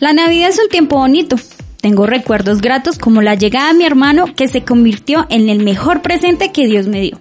[0.00, 1.36] La Navidad es un tiempo bonito.
[1.80, 6.02] Tengo recuerdos gratos como la llegada de mi hermano que se convirtió en el mejor
[6.02, 7.18] presente que Dios me dio.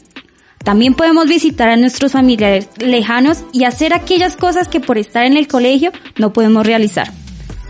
[0.64, 5.38] También podemos visitar a nuestros familiares lejanos y hacer aquellas cosas que por estar en
[5.38, 7.12] el colegio no podemos realizar.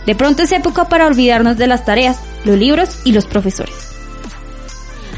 [0.05, 3.89] De pronto es época para olvidarnos de las tareas, los libros y los profesores.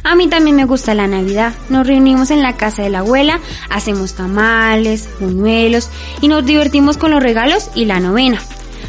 [0.04, 1.54] A mí también me gusta la Navidad.
[1.70, 3.40] Nos reunimos en la casa de la abuela,
[3.70, 5.90] hacemos tamales, buñuelos
[6.22, 8.40] y nos divertimos con los regalos y la novena.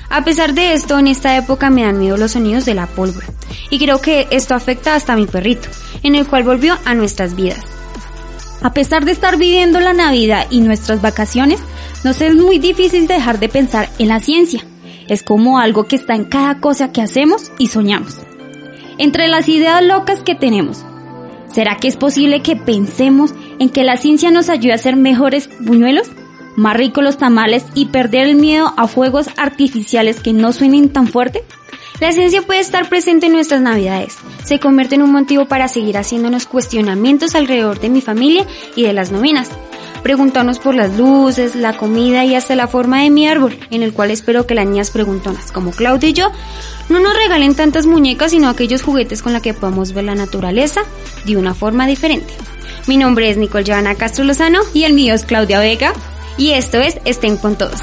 [0.09, 3.27] A pesar de esto, en esta época me dan miedo los sonidos de la pólvora.
[3.70, 5.69] Y creo que esto afecta hasta a mi perrito,
[6.02, 7.64] en el cual volvió a nuestras vidas.
[8.62, 11.61] A pesar de estar viviendo la Navidad y nuestras vacaciones,
[12.05, 14.64] nos es muy difícil dejar de pensar en la ciencia.
[15.09, 18.19] Es como algo que está en cada cosa que hacemos y soñamos.
[18.98, 20.84] Entre las ideas locas que tenemos,
[21.52, 25.50] ¿será que es posible que pensemos en que la ciencia nos ayude a hacer mejores
[25.61, 26.11] buñuelos?
[26.56, 31.06] Más ricos los tamales y perder el miedo a fuegos artificiales que no suenen tan
[31.06, 31.45] fuerte?
[32.01, 34.17] La ciencia puede estar presente en nuestras navidades.
[34.44, 38.92] Se convierte en un motivo para seguir haciéndonos cuestionamientos alrededor de mi familia y de
[38.92, 39.48] las novenas.
[40.03, 43.92] Preguntarnos por las luces, la comida y hasta la forma de mi árbol, en el
[43.92, 46.31] cual espero que las niñas preguntonas como Claudia y yo
[46.88, 50.83] no nos regalen tantas muñecas sino aquellos juguetes con los que podamos ver la naturaleza
[51.25, 52.34] de una forma diferente.
[52.86, 55.92] Mi nombre es Nicole Joana Castro Lozano y el mío es Claudia Vega
[56.39, 57.81] y esto es Estén con Todos.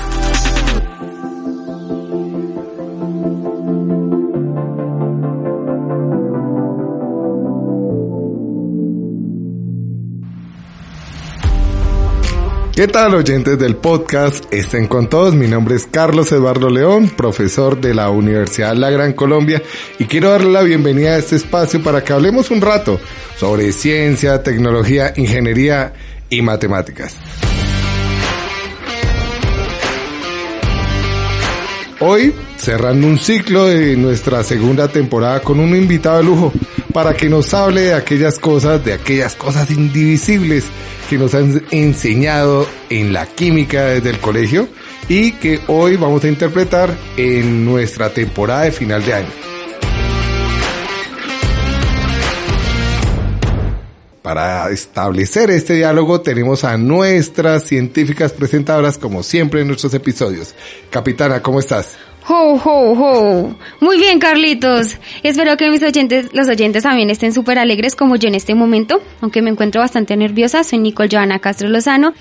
[12.75, 14.51] ¿Qué tal oyentes del podcast?
[14.51, 15.35] Estén con todos.
[15.35, 19.61] Mi nombre es Carlos Eduardo León, profesor de la Universidad La Gran Colombia
[19.99, 22.99] y quiero darle la bienvenida a este espacio para que hablemos un rato
[23.37, 25.93] sobre ciencia, tecnología, ingeniería
[26.29, 27.15] y matemáticas.
[32.05, 36.51] Hoy, cerrando un ciclo de nuestra segunda temporada con un invitado de lujo
[36.91, 40.65] para que nos hable de aquellas cosas, de aquellas cosas indivisibles
[41.09, 44.67] que nos han enseñado en la química desde el colegio
[45.07, 49.52] y que hoy vamos a interpretar en nuestra temporada de final de año.
[54.33, 60.55] Para establecer este diálogo tenemos a nuestras científicas presentadoras como siempre en nuestros episodios.
[60.89, 61.97] Capitana, ¿cómo estás?
[62.27, 63.55] Ho, ho, ho.
[63.79, 64.97] Muy bien, Carlitos.
[65.21, 69.03] Espero que mis oyentes, los oyentes también estén súper alegres como yo en este momento,
[69.21, 70.63] aunque me encuentro bastante nerviosa.
[70.63, 72.15] Soy Nicole Joana Castro Lozano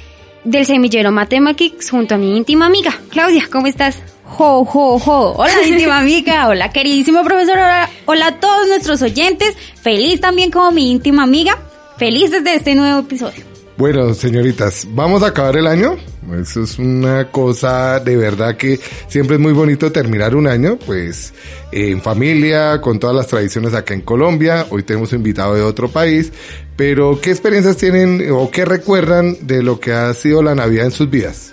[0.44, 2.93] del Semillero Mathematics junto a mi íntima amiga.
[3.09, 4.03] Claudia, ¿cómo estás?
[4.37, 5.34] Ho, ho, ho.
[5.39, 6.47] Hola, íntima amiga.
[6.49, 7.56] Hola, queridísimo profesor.
[7.56, 9.56] Hola, hola a todos nuestros oyentes.
[9.81, 11.59] Feliz también como mi íntima amiga
[12.03, 13.45] felices de este nuevo episodio.
[13.77, 15.97] Bueno, señoritas, vamos a acabar el año.
[16.37, 21.33] Eso es una cosa de verdad que siempre es muy bonito terminar un año, pues
[21.71, 24.67] en familia, con todas las tradiciones acá en Colombia.
[24.71, 26.33] Hoy tenemos invitado de otro país,
[26.75, 30.91] pero ¿qué experiencias tienen o qué recuerdan de lo que ha sido la Navidad en
[30.91, 31.53] sus vidas?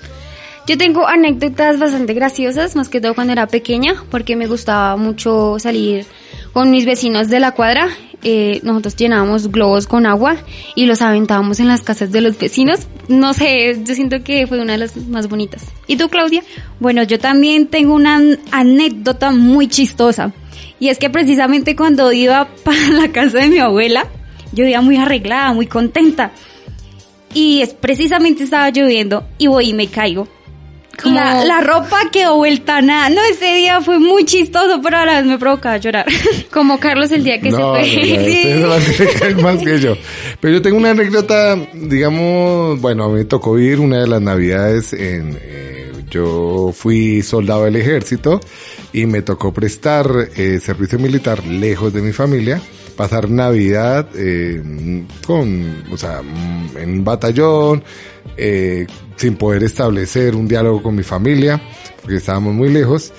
[0.65, 5.59] Yo tengo anécdotas bastante graciosas, más que todo cuando era pequeña, porque me gustaba mucho
[5.59, 6.07] salir
[6.53, 7.89] con mis vecinos de la cuadra
[8.21, 10.35] eh, nosotros llenábamos globos con agua
[10.75, 12.81] y los aventábamos en las casas de los vecinos.
[13.07, 15.65] No sé, yo siento que fue una de las más bonitas.
[15.87, 16.43] ¿Y tú, Claudia?
[16.79, 18.19] Bueno, yo también tengo una
[18.51, 20.33] anécdota muy chistosa.
[20.81, 24.05] Y es que precisamente cuando iba para la casa de mi abuela,
[24.51, 26.31] yo iba muy arreglada, muy contenta.
[27.33, 30.27] Y es precisamente estaba lloviendo y voy y me caigo
[31.05, 33.09] la, la, ropa quedó vuelta nada.
[33.09, 36.05] No, ese día fue muy chistoso, pero a la vez me provocaba llorar.
[36.51, 37.85] Como Carlos el día que se fue.
[37.85, 39.33] sí.
[39.41, 39.95] más que yo.
[40.39, 44.21] Pero yo tengo una anécdota, digamos, bueno, a mí me tocó ir una de las
[44.21, 45.37] navidades en...
[45.41, 45.75] Eh,
[46.09, 48.39] yo fui soldado del ejército
[48.93, 52.59] y me tocó prestar eh, servicio militar lejos de mi familia
[52.99, 54.61] pasar Navidad eh,
[55.25, 56.19] con, o sea,
[56.75, 57.81] en un batallón,
[58.39, 61.61] eh, sin poder establecer un diálogo con mi familia,
[62.01, 63.11] porque estábamos muy lejos.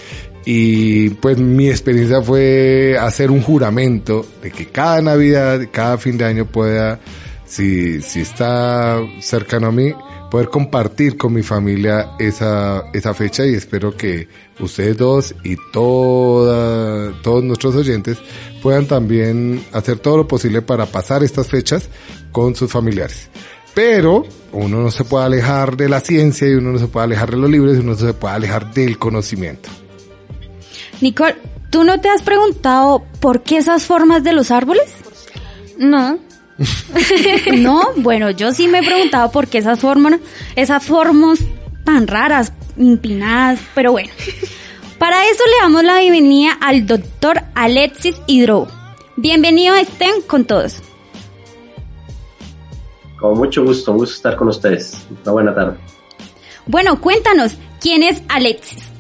[0.47, 6.25] Y pues mi experiencia fue hacer un juramento de que cada Navidad, cada fin de
[6.25, 6.99] año pueda,
[7.45, 9.93] si, si está cercano a mí,
[10.31, 14.29] poder compartir con mi familia esa, esa fecha y espero que
[14.61, 18.17] ustedes dos y toda, todos nuestros oyentes
[18.63, 21.89] puedan también hacer todo lo posible para pasar estas fechas
[22.33, 23.29] con sus familiares.
[23.75, 27.31] Pero uno no se puede alejar de la ciencia y uno no se puede alejar
[27.31, 29.69] de los libros y uno no se puede alejar del conocimiento.
[31.01, 31.37] Nicole,
[31.71, 34.93] ¿tú no te has preguntado por qué esas formas de los árboles?
[35.79, 36.19] No.
[37.55, 40.21] no, bueno, yo sí me he preguntado por qué esas formas,
[40.57, 41.39] esas formas
[41.85, 44.11] tan raras, empinadas, pero bueno.
[44.99, 48.69] Para eso le damos la bienvenida al doctor Alexis Hidro.
[49.17, 50.83] Bienvenido estén con todos.
[53.21, 55.07] Con mucho gusto, un gusto estar con ustedes.
[55.23, 55.77] Una buena tarde.
[56.67, 58.91] Bueno, cuéntanos, ¿quién es Alexis?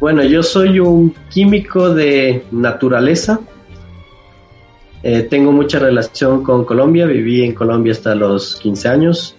[0.00, 3.38] Bueno, yo soy un químico de naturaleza.
[5.04, 9.36] Eh, tengo mucha relación con Colombia, viví en Colombia hasta los 15 años.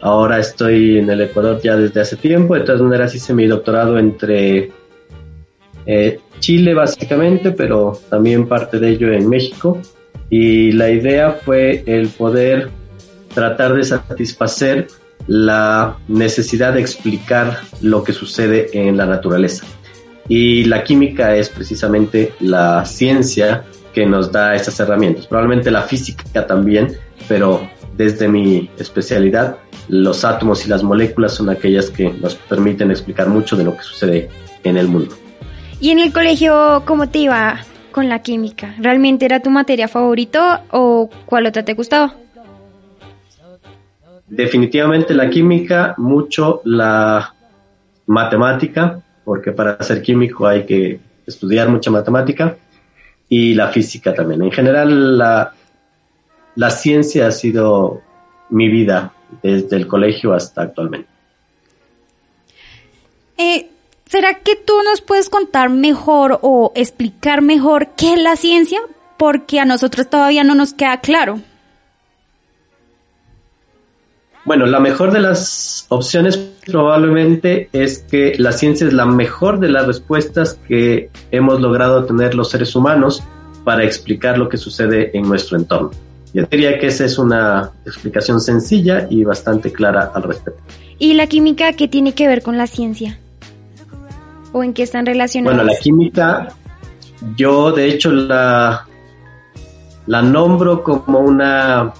[0.00, 2.54] Ahora estoy en el Ecuador ya desde hace tiempo.
[2.54, 4.70] De todas maneras hice mi doctorado entre
[5.86, 9.80] eh, Chile básicamente, pero también parte de ello en México.
[10.30, 12.70] Y la idea fue el poder
[13.34, 14.88] tratar de satisfacer
[15.26, 19.64] la necesidad de explicar lo que sucede en la naturaleza.
[20.28, 25.26] Y la química es precisamente la ciencia que nos da estas herramientas.
[25.26, 26.96] Probablemente la física también,
[27.28, 29.56] pero desde mi especialidad,
[29.88, 33.82] los átomos y las moléculas son aquellas que nos permiten explicar mucho de lo que
[33.82, 34.28] sucede
[34.64, 35.16] en el mundo.
[35.80, 37.60] ¿Y en el colegio cómo te iba
[37.96, 38.74] con la química?
[38.78, 42.14] ¿Realmente era tu materia favorita o cuál otra te gustaba?
[44.28, 47.32] Definitivamente la química, mucho la
[48.04, 52.58] matemática, porque para ser químico hay que estudiar mucha matemática,
[53.30, 54.42] y la física también.
[54.42, 55.54] En general, la,
[56.54, 58.02] la ciencia ha sido
[58.50, 61.08] mi vida desde el colegio hasta actualmente.
[63.38, 63.70] Eh,
[64.06, 68.78] ¿Será que tú nos puedes contar mejor o explicar mejor qué es la ciencia?
[69.18, 71.40] Porque a nosotros todavía no nos queda claro.
[74.44, 79.70] Bueno, la mejor de las opciones probablemente es que la ciencia es la mejor de
[79.70, 83.24] las respuestas que hemos logrado tener los seres humanos
[83.64, 85.90] para explicar lo que sucede en nuestro entorno.
[86.32, 90.62] Yo diría que esa es una explicación sencilla y bastante clara al respecto.
[90.96, 93.18] ¿Y la química qué tiene que ver con la ciencia?
[94.56, 95.54] ¿O en qué están relacionadas?
[95.54, 96.48] Bueno, la química,
[97.36, 98.86] yo de hecho la,
[100.06, 101.92] la nombro como una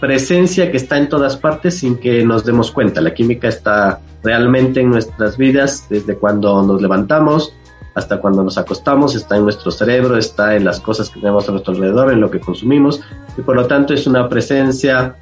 [0.00, 3.02] presencia que está en todas partes sin que nos demos cuenta.
[3.02, 7.52] La química está realmente en nuestras vidas desde cuando nos levantamos
[7.94, 11.52] hasta cuando nos acostamos, está en nuestro cerebro, está en las cosas que tenemos a
[11.52, 13.02] nuestro alrededor, en lo que consumimos
[13.36, 15.14] y por lo tanto es una presencia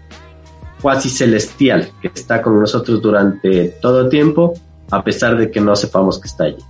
[0.81, 4.55] cuasi celestial que está con nosotros durante todo tiempo
[4.93, 6.65] a pesar de que no sepamos que está allí.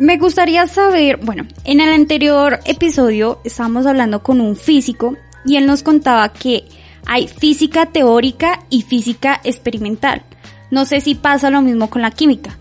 [0.00, 5.14] Me gustaría saber, bueno, en el anterior episodio estábamos hablando con un físico
[5.44, 6.64] y él nos contaba que
[7.04, 10.22] hay física teórica y física experimental.
[10.70, 12.56] No sé si pasa lo mismo con la química.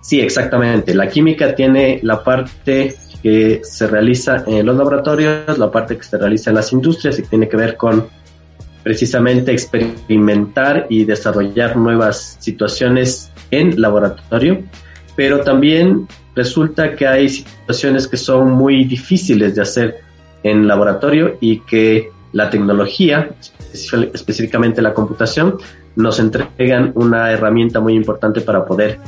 [0.00, 0.94] Sí, exactamente.
[0.94, 6.16] La química tiene la parte que se realiza en los laboratorios, la parte que se
[6.16, 8.08] realiza en las industrias y tiene que ver con
[8.82, 14.64] precisamente experimentar y desarrollar nuevas situaciones en laboratorio,
[15.20, 19.98] pero también resulta que hay situaciones que son muy difíciles de hacer
[20.42, 23.28] en laboratorio y que la tecnología,
[23.70, 25.58] específicamente la computación,
[25.94, 28.98] nos entregan una herramienta muy importante para poder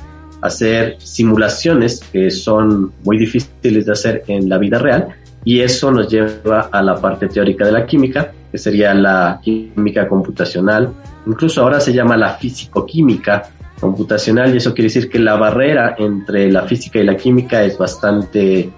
[0.42, 5.08] hacer simulaciones que son muy difíciles de hacer en la vida real
[5.46, 10.06] y eso nos lleva a la parte teórica de la química, que sería la química
[10.06, 10.92] computacional.
[11.26, 13.48] Incluso ahora se llama la físico-química
[13.82, 17.76] computacional y eso quiere decir que la barrera entre la física y la química es
[17.76, 18.70] bastante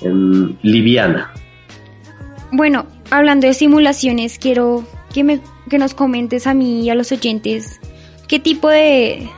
[0.00, 1.30] em, liviana.
[2.50, 4.82] Bueno, hablando de simulaciones, quiero
[5.12, 7.80] que, me, que nos comentes a mí y a los oyentes
[8.26, 9.28] qué tipo de,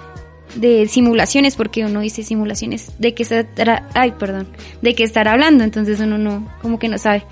[0.55, 4.47] de simulaciones, porque uno dice simulaciones, de qué estará, ay, perdón,
[4.83, 7.25] de qué estar hablando, entonces uno no, como que no sabe.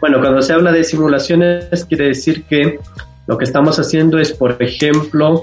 [0.00, 2.78] Bueno, cuando se habla de simulaciones, quiere decir que
[3.26, 5.42] lo que estamos haciendo es, por ejemplo,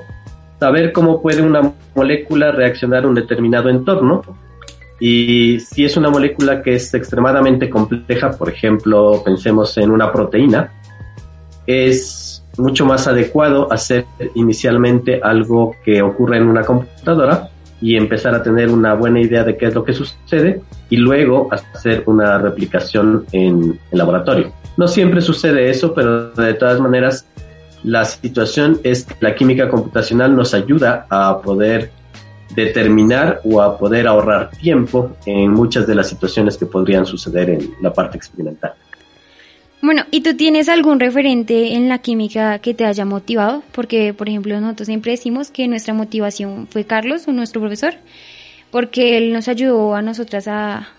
[0.61, 4.21] saber cómo puede una molécula reaccionar a un determinado entorno
[4.99, 10.71] y si es una molécula que es extremadamente compleja, por ejemplo, pensemos en una proteína,
[11.65, 17.49] es mucho más adecuado hacer inicialmente algo que ocurra en una computadora
[17.81, 21.49] y empezar a tener una buena idea de qué es lo que sucede y luego
[21.51, 24.53] hacer una replicación en el laboratorio.
[24.77, 27.25] No siempre sucede eso, pero de todas maneras
[27.83, 31.91] la situación es que la química computacional nos ayuda a poder
[32.55, 37.73] determinar o a poder ahorrar tiempo en muchas de las situaciones que podrían suceder en
[37.81, 38.73] la parte experimental.
[39.81, 43.63] Bueno, ¿y tú tienes algún referente en la química que te haya motivado?
[43.71, 47.95] Porque, por ejemplo, nosotros siempre decimos que nuestra motivación fue Carlos, nuestro profesor,
[48.69, 50.89] porque él nos ayudó a nosotras a,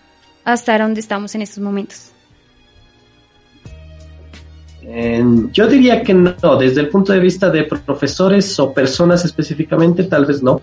[0.44, 2.11] a estar donde estamos en estos momentos.
[5.52, 10.26] Yo diría que no, desde el punto de vista de profesores o personas específicamente, tal
[10.26, 10.60] vez no,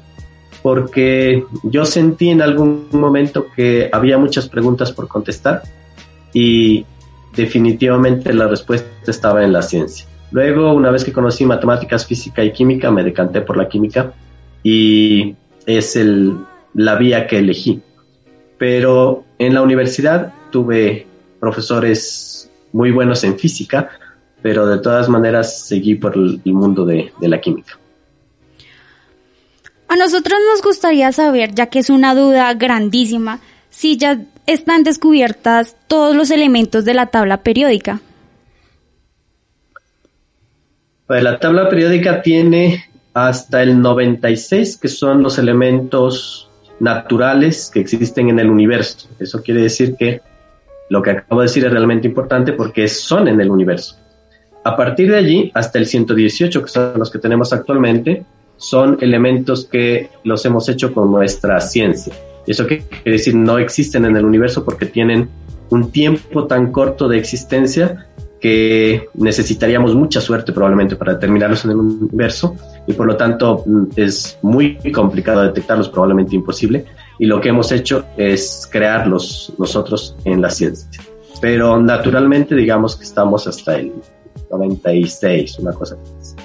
[0.61, 5.63] porque yo sentí en algún momento que había muchas preguntas por contestar
[6.33, 6.85] y
[7.35, 10.05] definitivamente la respuesta estaba en la ciencia.
[10.31, 14.13] Luego, una vez que conocí matemáticas, física y química, me decanté por la química
[14.63, 15.35] y
[15.65, 16.37] es el,
[16.73, 17.81] la vía que elegí.
[18.57, 21.07] Pero en la universidad tuve
[21.39, 23.89] profesores muy buenos en física,
[24.41, 27.77] pero de todas maneras seguí por el, mundo de, de la química.
[29.87, 35.75] A nosotros nos gustaría saber, ya que es una duda grandísima, si ya están descubiertas
[35.87, 38.01] todos los elementos de la tabla periódica.
[41.07, 48.29] Pues la tabla periódica tiene hasta el 96, que son los elementos naturales que existen
[48.29, 49.09] en el universo.
[49.19, 50.21] Eso quiere decir que
[50.89, 53.97] lo que acabo de decir es realmente importante porque son en el universo.
[54.69, 58.23] A partir de allí, hasta el 118, que son los que tenemos actualmente,
[58.57, 62.13] son elementos que los hemos hecho con nuestra ciencia.
[62.45, 65.27] Eso quiere decir no existen en el universo porque tienen
[65.71, 68.05] un tiempo tan corto de existencia
[68.39, 73.85] que necesitaríamos mucha suerte probablemente para determinarlos en el universo y por lo tanto mm,
[73.95, 76.85] es muy complicado detectarlos, probablemente imposible.
[77.17, 80.87] Y lo que hemos hecho es crearlos nosotros en la ciencia.
[81.41, 83.93] Pero naturalmente digamos que estamos hasta el
[84.49, 86.35] 96, una cosa así.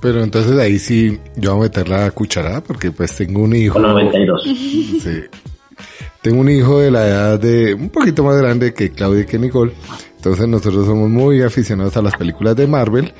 [0.00, 3.78] Pero entonces ahí sí yo voy a meter la cucharada porque pues tengo un hijo.
[3.78, 4.44] 92.
[5.02, 5.22] Sí.
[6.22, 9.38] Tengo un hijo de la edad de un poquito más grande que Claudia y que
[9.38, 9.72] Nicole.
[10.16, 13.12] Entonces nosotros somos muy aficionados a las películas de Marvel.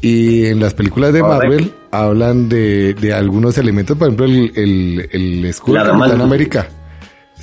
[0.00, 5.08] Y en las películas de Marvel hablan de, de algunos elementos, por ejemplo el, el,
[5.10, 6.68] el escudo de Capitán América.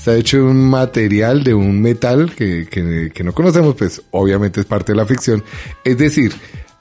[0.05, 4.67] Está hecho un material de un metal que, que, que no conocemos, pues obviamente es
[4.67, 5.43] parte de la ficción.
[5.83, 6.31] Es decir,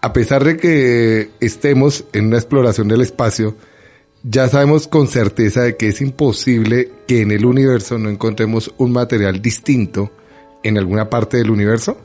[0.02, 3.56] a pesar de que estemos en una exploración del espacio,
[4.22, 8.92] ya sabemos con certeza de que es imposible que en el universo no encontremos un
[8.92, 10.10] material distinto
[10.62, 11.96] en alguna parte del universo.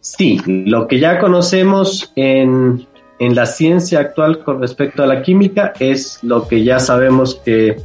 [0.00, 2.86] Sí, lo que ya conocemos en,
[3.20, 7.76] en la ciencia actual con respecto a la química es lo que ya sabemos que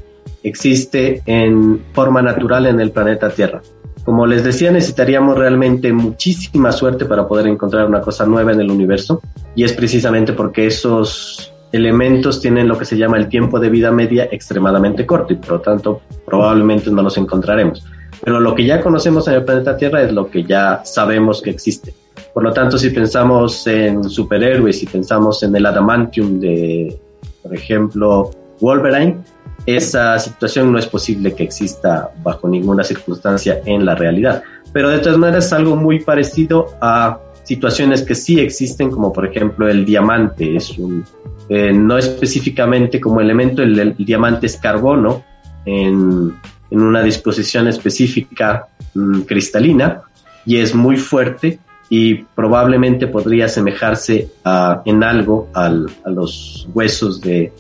[0.44, 3.62] existe en forma natural en el planeta Tierra.
[4.06, 8.72] Como les decía, necesitaríamos realmente muchísima suerte para poder encontrar una cosa nueva en el
[8.72, 9.22] universo
[9.56, 13.92] y es precisamente porque esos elementos tienen lo que se llama el tiempo de vida
[13.92, 17.84] media extremadamente corto y por lo tanto probablemente no los encontraremos.
[18.24, 21.50] Pero lo que ya conocemos en el planeta Tierra es lo que ya sabemos que
[21.50, 21.94] existe.
[22.36, 27.00] Por lo tanto, si pensamos en superhéroes, si pensamos en el adamantium de,
[27.42, 29.20] por ejemplo, Wolverine,
[29.66, 34.44] esa situación no es posible que exista bajo ninguna circunstancia en la realidad.
[34.74, 39.26] Pero de todas maneras es algo muy parecido a situaciones que sí existen, como por
[39.26, 40.58] ejemplo el diamante.
[40.58, 41.06] Es un,
[41.48, 45.24] eh, no específicamente como elemento, el, diamante es carbono
[45.64, 46.36] en,
[46.70, 50.02] en una disposición específica mm, cristalina
[50.46, 57.22] y es muy fuerte y probablemente podría asemejarse a, en algo al, a los huesos
[57.22, 57.52] de,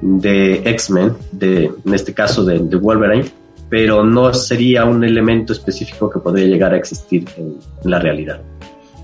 [0.00, 3.30] de X-Men, de, en este caso de, Wolverine,
[3.68, 8.42] pero no sería un elemento específico que podría llegar a existir en, la realidad.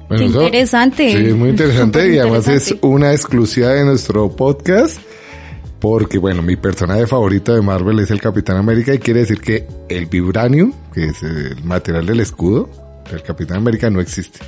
[0.09, 1.11] Qué interesante.
[1.11, 5.00] Sí, muy interesante y además es una exclusiva de nuestro podcast
[5.80, 9.66] porque bueno, mi personaje favorito de Marvel es el Capitán América y quiere decir que
[9.88, 12.68] el vibranium, que es el material del escudo
[13.11, 14.40] del Capitán América, no existe.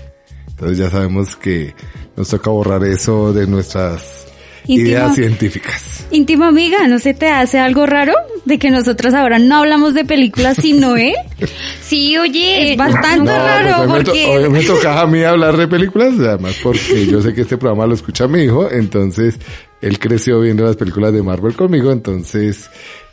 [0.59, 1.73] Entonces ya sabemos que
[2.17, 4.27] nos toca borrar eso de nuestras
[4.67, 6.07] ideas científicas.
[6.11, 8.12] Íntima amiga, ¿no se te hace algo raro
[8.45, 11.15] de que nosotros ahora no hablamos de películas sino eh?
[11.81, 14.38] sí, oye, es bastante raro pues porque...
[14.43, 17.87] Me, me toca a mí hablar de películas, además porque yo sé que este programa
[17.87, 19.37] lo escucha mi hijo, entonces
[19.81, 22.69] él creció viendo las películas de Marvel conmigo, entonces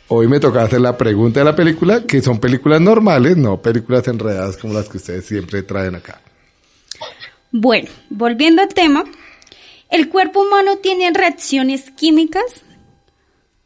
[0.08, 4.08] hoy me toca hacer la pregunta de la película, que son películas normales, no películas
[4.08, 6.20] enredadas como las que ustedes siempre traen acá.
[7.58, 9.02] Bueno, volviendo al tema,
[9.88, 12.44] el cuerpo humano tiene reacciones químicas,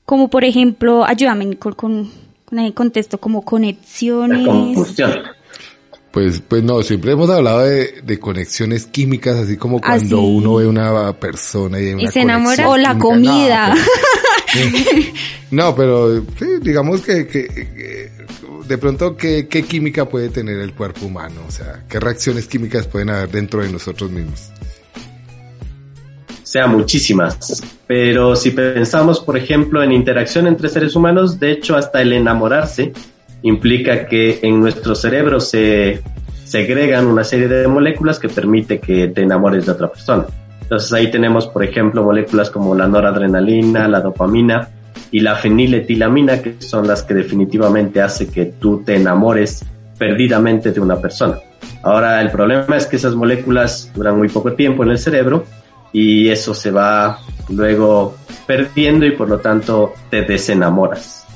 [0.05, 2.09] como por ejemplo, ayúdame Nicole con,
[2.45, 4.47] con el contexto, como conexiones.
[6.13, 10.69] Pues, pues no, siempre hemos hablado de, conexiones químicas, así como ah, cuando uno ve
[10.69, 13.75] una persona y, se enamora o la comida.
[15.53, 18.11] No, pero sí, digamos que, que,
[18.71, 21.43] de pronto, ¿qué, ¿qué química puede tener el cuerpo humano?
[21.47, 24.50] O sea, ¿qué reacciones químicas pueden haber dentro de nosotros mismos?
[26.50, 27.62] sea, muchísimas.
[27.87, 32.93] Pero si pensamos, por ejemplo, en interacción entre seres humanos, de hecho, hasta el enamorarse
[33.43, 36.03] implica que en nuestro cerebro se,
[36.45, 40.27] segregan una serie de moléculas que permite que te enamores de otra persona.
[40.62, 44.69] Entonces ahí tenemos, por ejemplo, moléculas como la noradrenalina, la dopamina
[45.12, 49.64] y la feniletilamina, que son las que definitivamente hace que tú te enamores
[49.99, 51.38] perdidamente de una persona.
[51.83, 55.45] Ahora el problema es que esas moléculas duran muy poco tiempo en el cerebro
[55.93, 61.26] y eso se va luego perdiendo y por lo tanto te desenamoras.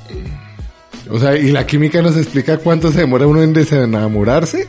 [1.10, 4.68] O sea, ¿y la química nos explica cuánto se demora uno en desenamorarse?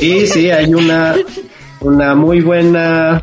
[0.00, 1.14] Sí, sí, hay una,
[1.80, 3.22] una muy buena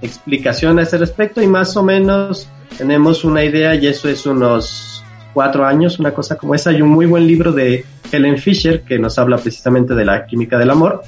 [0.00, 5.04] explicación a ese respecto y más o menos tenemos una idea y eso es unos
[5.32, 6.70] cuatro años, una cosa como esa.
[6.70, 10.58] Hay un muy buen libro de Helen Fisher que nos habla precisamente de la química
[10.58, 11.02] del amor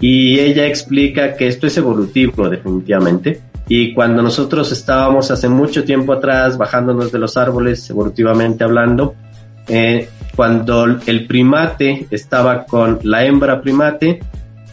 [0.00, 6.12] y ella explica que esto es evolutivo definitivamente y cuando nosotros estábamos hace mucho tiempo
[6.12, 9.14] atrás bajándonos de los árboles evolutivamente hablando,
[9.68, 14.20] eh, cuando el primate estaba con la hembra primate,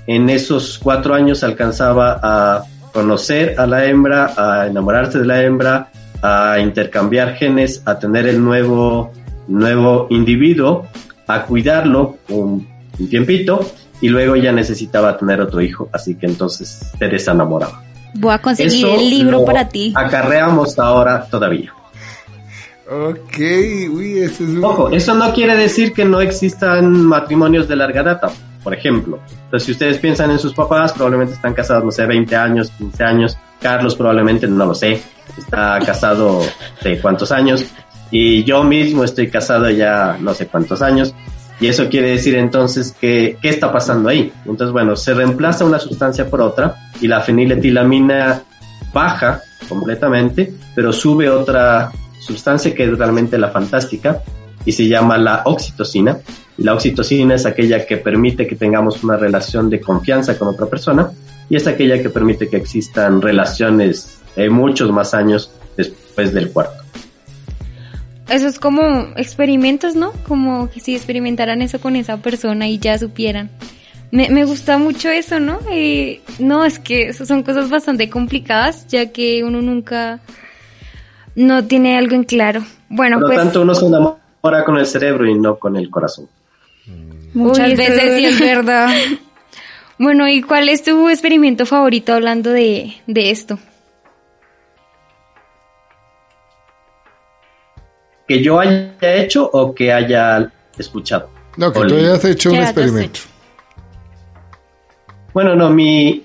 [0.08, 5.90] en esos cuatro años alcanzaba a conocer a la hembra, a enamorarse de la hembra,
[6.22, 9.12] a intercambiar genes, a tener el nuevo,
[9.48, 10.88] nuevo individuo,
[11.28, 13.66] a cuidarlo un, un tiempito
[14.02, 17.84] y luego ya necesitaba tener otro hijo, así que entonces se desenamoraba.
[18.16, 19.94] Voy a conseguir el libro para ti.
[19.96, 21.74] Acarreamos ahora todavía.
[22.90, 23.38] Ok,
[23.92, 24.64] uy, eso es...
[24.64, 28.32] Ojo, eso no quiere decir que no existan matrimonios de larga data,
[28.64, 29.20] por ejemplo.
[29.44, 33.04] Entonces, si ustedes piensan en sus papás, probablemente están casados, no sé, 20 años, 15
[33.04, 33.38] años.
[33.62, 35.04] Carlos probablemente, no lo sé,
[35.38, 36.42] está casado
[36.84, 37.66] de cuántos años.
[38.12, 41.14] Y yo mismo estoy casado ya no sé cuántos años.
[41.60, 44.32] Y eso quiere decir entonces que, ¿qué está pasando ahí?
[44.46, 48.44] Entonces, bueno, se reemplaza una sustancia por otra y la feniletilamina
[48.94, 54.22] baja completamente, pero sube otra sustancia que es realmente la fantástica
[54.66, 56.18] y se llama la oxitocina.
[56.58, 61.12] La oxitocina es aquella que permite que tengamos una relación de confianza con otra persona
[61.50, 66.80] y es aquella que permite que existan relaciones de muchos más años después del cuarto
[68.30, 70.14] eso es como experimentos, ¿no?
[70.28, 73.50] Como que si experimentaran eso con esa persona y ya supieran.
[74.12, 75.60] Me, me gusta mucho eso, ¿no?
[75.72, 80.20] Eh, no, es que son cosas bastante complicadas, ya que uno nunca
[81.36, 82.64] no tiene algo en claro.
[82.90, 83.40] Bueno, Por lo pues...
[83.40, 86.28] tanto, uno se enamora con el cerebro y no con el corazón.
[87.34, 88.90] Muchas veces sí es verdad.
[90.00, 93.60] bueno, ¿y cuál es tu experimento favorito hablando de, de esto?
[98.30, 101.32] Que yo haya hecho o que haya escuchado.
[101.58, 103.22] No, que tú hayas hecho un experimento.
[105.34, 106.24] Bueno, no, mi,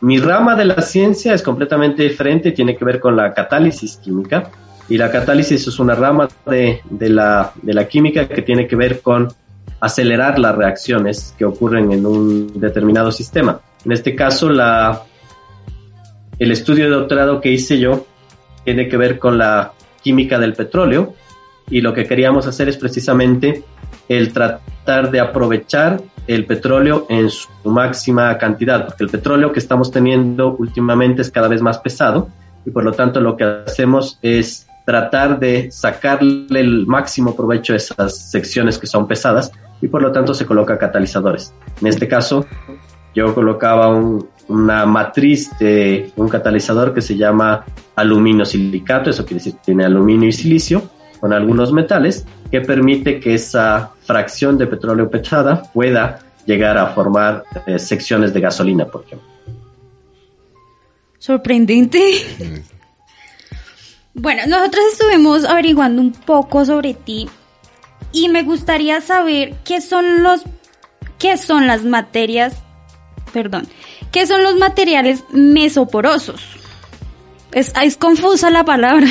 [0.00, 4.52] mi rama de la ciencia es completamente diferente, tiene que ver con la catálisis química.
[4.88, 8.76] Y la catálisis es una rama de, de, la, de la química que tiene que
[8.76, 9.26] ver con
[9.80, 13.60] acelerar las reacciones que ocurren en un determinado sistema.
[13.84, 15.02] En este caso, la,
[16.38, 18.06] el estudio de doctorado que hice yo
[18.64, 19.72] tiene que ver con la
[20.02, 21.14] química del petróleo
[21.68, 23.64] y lo que queríamos hacer es precisamente
[24.08, 29.90] el tratar de aprovechar el petróleo en su máxima cantidad, porque el petróleo que estamos
[29.90, 32.28] teniendo últimamente es cada vez más pesado
[32.66, 37.76] y por lo tanto lo que hacemos es tratar de sacarle el máximo provecho a
[37.76, 41.54] esas secciones que son pesadas y por lo tanto se coloca catalizadores.
[41.80, 42.44] En este caso
[43.14, 47.64] yo colocaba un, una matriz de un catalizador que se llama
[47.96, 50.82] aluminio silicato, eso quiere decir que tiene aluminio y silicio
[51.20, 57.44] con algunos metales, que permite que esa fracción de petróleo pesada pueda llegar a formar
[57.66, 59.28] eh, secciones de gasolina, por ejemplo.
[61.18, 62.00] Sorprendente.
[64.12, 67.28] Bueno, nosotros estuvimos averiguando un poco sobre ti
[68.12, 70.42] y me gustaría saber qué son los
[71.16, 72.54] qué son las materias,
[73.32, 73.66] perdón,
[74.12, 76.42] ¿Qué son los materiales mesoporosos?
[77.52, 79.06] Es, confusa la palabra.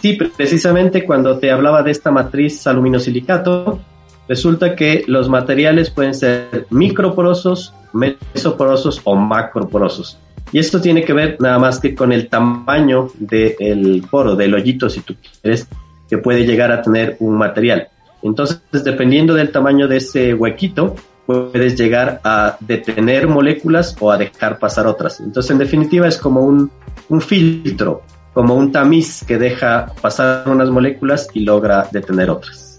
[0.00, 3.80] Sí, precisamente cuando te hablaba de esta matriz aluminosilicato,
[4.28, 10.18] resulta que los materiales pueden ser microporosos, mesoporosos o macroporosos.
[10.52, 14.88] Y esto tiene que ver nada más que con el tamaño del poro, del hoyito,
[14.88, 15.68] si tú quieres,
[16.08, 17.88] que puede llegar a tener un material.
[18.22, 20.96] Entonces, dependiendo del tamaño de ese huequito,
[21.30, 25.20] puedes llegar a detener moléculas o a dejar pasar otras.
[25.20, 26.70] Entonces, en definitiva, es como un,
[27.08, 32.70] un filtro, como un tamiz que deja pasar unas moléculas y logra detener otras.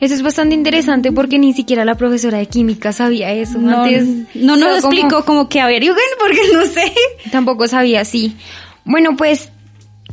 [0.00, 3.58] Eso es bastante interesante porque ni siquiera la profesora de química sabía eso.
[3.58, 6.92] No, Antes, no nos explicó como, que averigüen porque no sé.
[7.30, 8.36] Tampoco sabía, sí.
[8.84, 9.50] Bueno, pues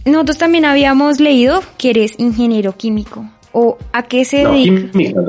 [0.05, 3.27] nosotros también habíamos leído que eres ingeniero químico.
[3.51, 4.91] ¿O a qué se no, dedica?
[4.91, 5.21] Química,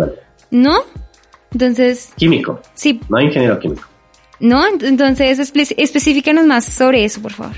[0.51, 0.81] ¿No?
[1.53, 2.13] Entonces...
[2.17, 2.61] Químico.
[2.75, 3.01] Sí.
[3.09, 3.83] No ingeniero químico.
[4.39, 5.39] No, entonces
[5.77, 7.57] específicanos más sobre eso, por favor.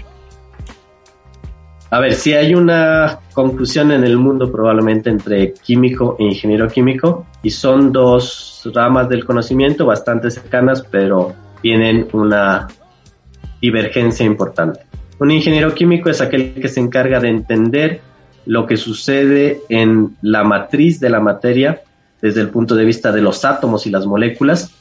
[1.91, 7.27] A ver, si hay una conclusión en el mundo probablemente entre químico e ingeniero químico
[7.43, 12.67] y son dos ramas del conocimiento bastante cercanas, pero tienen una
[13.61, 14.81] divergencia importante.
[15.19, 18.01] Un ingeniero químico es aquel que se encarga de entender
[18.47, 21.83] lo que sucede en la matriz de la materia
[22.23, 24.73] desde el punto de vista de los átomos y las moléculas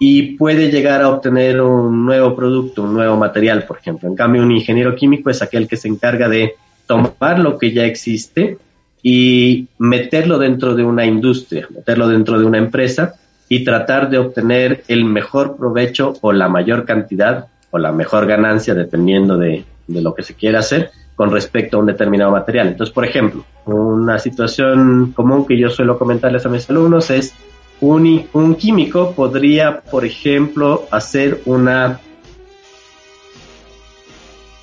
[0.00, 4.08] y puede llegar a obtener un nuevo producto, un nuevo material, por ejemplo.
[4.08, 6.54] En cambio, un ingeniero químico es aquel que se encarga de
[6.86, 8.58] tomar lo que ya existe
[9.02, 13.14] y meterlo dentro de una industria, meterlo dentro de una empresa
[13.48, 18.74] y tratar de obtener el mejor provecho o la mayor cantidad o la mejor ganancia,
[18.74, 22.68] dependiendo de, de lo que se quiera hacer, con respecto a un determinado material.
[22.68, 27.34] Entonces, por ejemplo, una situación común que yo suelo comentarles a mis alumnos es
[27.80, 31.98] un, químico podría, por ejemplo, hacer una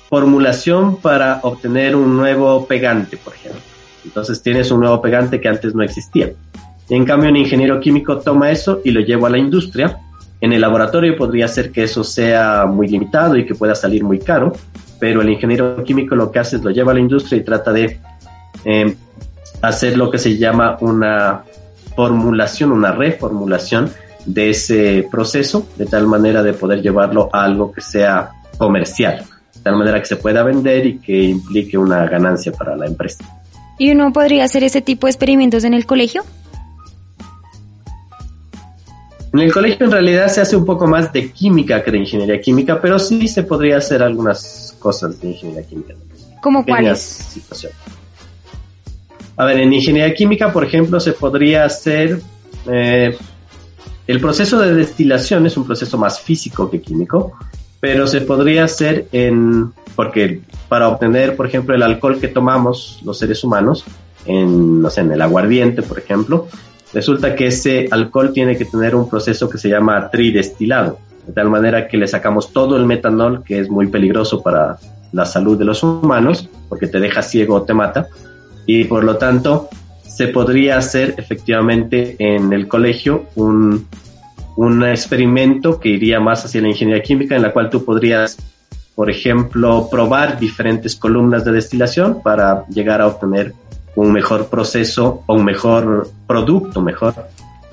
[0.08, 3.60] formulación para obtener un nuevo pegante, por ejemplo.
[4.06, 6.30] Entonces tienes un nuevo pegante que antes no existía.
[6.88, 9.98] En cambio, un ingeniero químico toma eso y lo lleva a la industria.
[10.40, 14.20] En el laboratorio podría ser que eso sea muy limitado y que pueda salir muy
[14.20, 14.54] caro,
[14.98, 17.72] pero el ingeniero químico lo que hace es lo lleva a la industria y trata
[17.72, 18.00] de
[18.64, 18.96] eh,
[19.62, 21.44] hacer lo que se llama una
[21.94, 23.90] formulación, una reformulación
[24.24, 29.60] de ese proceso, de tal manera de poder llevarlo a algo que sea comercial, de
[29.62, 33.24] tal manera que se pueda vender y que implique una ganancia para la empresa.
[33.78, 36.24] ¿Y uno podría hacer ese tipo de experimentos en el colegio?
[39.32, 42.40] En el colegio en realidad se hace un poco más de química que de ingeniería
[42.40, 45.94] química, pero sí se podría hacer algunas cosas de ingeniería química.
[46.40, 47.00] ¿Cómo cuáles?
[47.00, 47.76] Situaciones.
[49.36, 52.20] A ver, en ingeniería química, por ejemplo, se podría hacer...
[52.70, 53.16] Eh,
[54.06, 57.32] el proceso de destilación es un proceso más físico que químico,
[57.80, 59.72] pero se podría hacer en...
[59.96, 63.84] Porque para obtener, por ejemplo, el alcohol que tomamos los seres humanos,
[64.24, 66.46] en, no sé, en el aguardiente, por ejemplo,
[66.94, 71.50] resulta que ese alcohol tiene que tener un proceso que se llama tridestilado, de tal
[71.50, 74.78] manera que le sacamos todo el metanol, que es muy peligroso para
[75.12, 78.08] la salud de los humanos, porque te deja ciego o te mata,
[78.66, 79.68] y por lo tanto
[80.02, 83.86] se podría hacer efectivamente en el colegio un,
[84.56, 88.36] un experimento que iría más hacia la ingeniería química en la cual tú podrías,
[88.94, 93.52] por ejemplo, probar diferentes columnas de destilación para llegar a obtener
[93.94, 97.14] un mejor proceso o un mejor producto, mejor,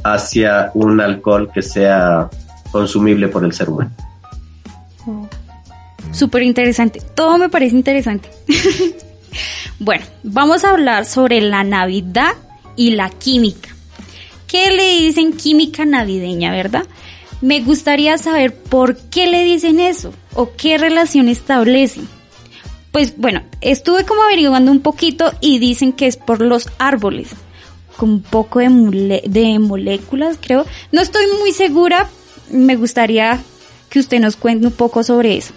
[0.04, 2.30] hacia un alcohol que sea
[2.74, 3.92] consumible por el ser humano.
[6.12, 7.02] Súper interesante.
[7.16, 8.30] Todo me parece interesante.
[9.80, 12.34] Bueno, vamos a hablar sobre la Navidad
[12.76, 13.70] y la química.
[14.48, 16.86] ¿Qué le dicen química navideña, verdad?
[17.42, 22.08] Me gustaría saber por qué le dicen eso o qué relación establecen.
[22.92, 27.30] Pues bueno, estuve como averiguando un poquito y dicen que es por los árboles,
[27.98, 30.66] con un poco de, de moléculas, creo.
[30.92, 32.08] No estoy muy segura,
[32.52, 33.40] me gustaría
[33.90, 35.54] que usted nos cuente un poco sobre eso.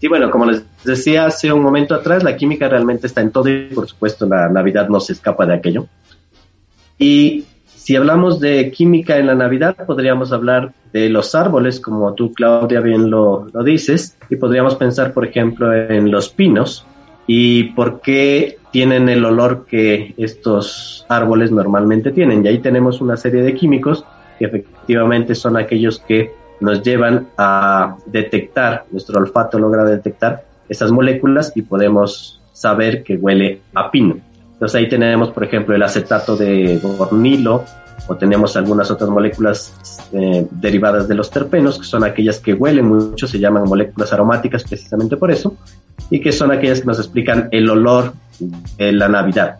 [0.00, 3.48] Sí, bueno, como les decía hace un momento atrás, la química realmente está en todo
[3.48, 5.86] y por supuesto la Navidad no se escapa de aquello.
[6.98, 7.44] Y
[7.74, 12.80] si hablamos de química en la Navidad, podríamos hablar de los árboles, como tú, Claudia,
[12.80, 16.86] bien lo, lo dices, y podríamos pensar, por ejemplo, en los pinos
[17.26, 22.44] y por qué tienen el olor que estos árboles normalmente tienen.
[22.44, 24.04] Y ahí tenemos una serie de químicos
[24.38, 31.52] que efectivamente son aquellos que nos llevan a detectar, nuestro olfato logra detectar esas moléculas
[31.54, 34.18] y podemos saber que huele a pino.
[34.52, 37.64] Entonces ahí tenemos, por ejemplo, el acetato de gornilo
[38.08, 39.74] o tenemos algunas otras moléculas
[40.12, 44.64] eh, derivadas de los terpenos, que son aquellas que huelen mucho, se llaman moléculas aromáticas
[44.64, 45.56] precisamente por eso,
[46.10, 48.12] y que son aquellas que nos explican el olor
[48.78, 49.58] en la Navidad.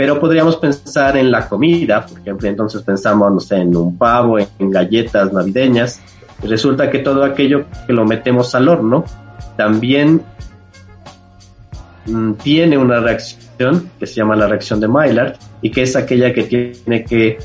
[0.00, 4.38] Pero podríamos pensar en la comida, por ejemplo, entonces pensamos, no sé, en un pavo,
[4.38, 6.00] en galletas navideñas,
[6.42, 9.04] resulta que todo aquello que lo metemos al horno
[9.58, 10.22] también
[12.06, 16.32] mm, tiene una reacción que se llama la reacción de Maillard y que es aquella
[16.32, 17.36] que tiene que,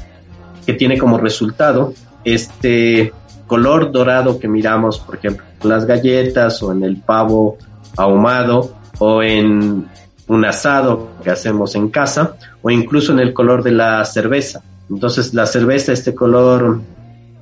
[0.65, 3.11] que tiene como resultado este
[3.47, 7.57] color dorado que miramos, por ejemplo, en las galletas o en el pavo
[7.97, 9.89] ahumado o en
[10.27, 14.63] un asado que hacemos en casa o incluso en el color de la cerveza.
[14.89, 16.81] Entonces la cerveza, este color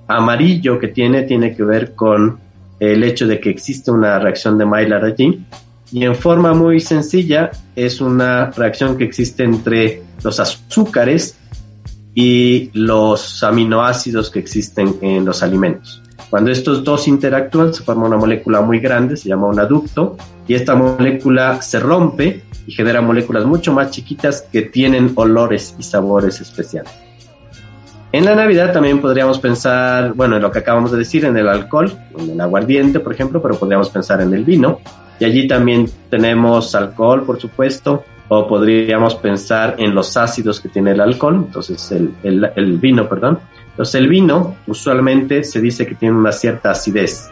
[0.07, 2.39] amarillo que tiene tiene que ver con
[2.79, 5.45] el hecho de que existe una reacción de Maillard allí.
[5.91, 11.37] Y en forma muy sencilla es una reacción que existe entre los azúcares
[12.15, 16.02] y los aminoácidos que existen en los alimentos.
[16.33, 20.17] Cuando estos dos interactúan se forma una molécula muy grande, se llama un aducto,
[20.47, 25.83] y esta molécula se rompe y genera moléculas mucho más chiquitas que tienen olores y
[25.83, 26.91] sabores especiales.
[28.11, 31.47] En la Navidad también podríamos pensar, bueno, en lo que acabamos de decir, en el
[31.47, 34.79] alcohol, en el aguardiente, por ejemplo, pero podríamos pensar en el vino.
[35.19, 40.93] Y allí también tenemos alcohol, por supuesto, o podríamos pensar en los ácidos que tiene
[40.93, 43.37] el alcohol, entonces el, el, vino, perdón.
[43.73, 47.29] Entonces el vino usualmente se dice que tiene una cierta acidez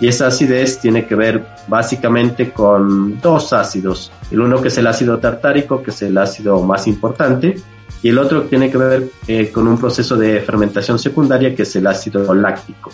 [0.00, 4.10] y esa acidez tiene que ver básicamente con dos ácidos.
[4.30, 7.56] El uno que es el ácido tartárico, que es el ácido más importante,
[8.02, 11.76] y el otro tiene que ver eh, con un proceso de fermentación secundaria, que es
[11.76, 12.90] el ácido láctico.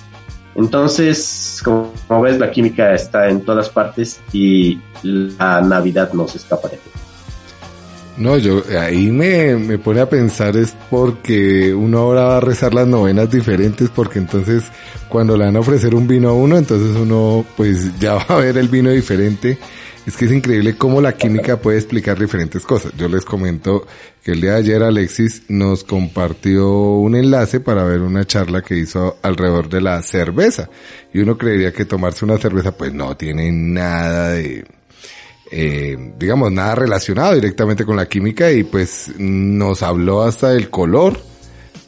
[0.54, 6.78] Entonces, como, ves, la química está en todas partes y la Navidad nos escapa de
[8.20, 12.74] no, yo ahí me, me pone a pensar es porque uno ahora va a rezar
[12.74, 14.64] las novenas diferentes porque entonces
[15.08, 18.36] cuando le van a ofrecer un vino a uno, entonces uno pues ya va a
[18.36, 19.58] ver el vino diferente.
[20.06, 22.92] Es que es increíble cómo la química puede explicar diferentes cosas.
[22.96, 23.86] Yo les comento
[24.22, 28.76] que el día de ayer Alexis nos compartió un enlace para ver una charla que
[28.76, 30.68] hizo alrededor de la cerveza.
[31.14, 34.64] Y uno creería que tomarse una cerveza pues no tiene nada de,
[35.50, 41.20] eh, digamos, nada relacionado directamente con la química y pues nos habló hasta del color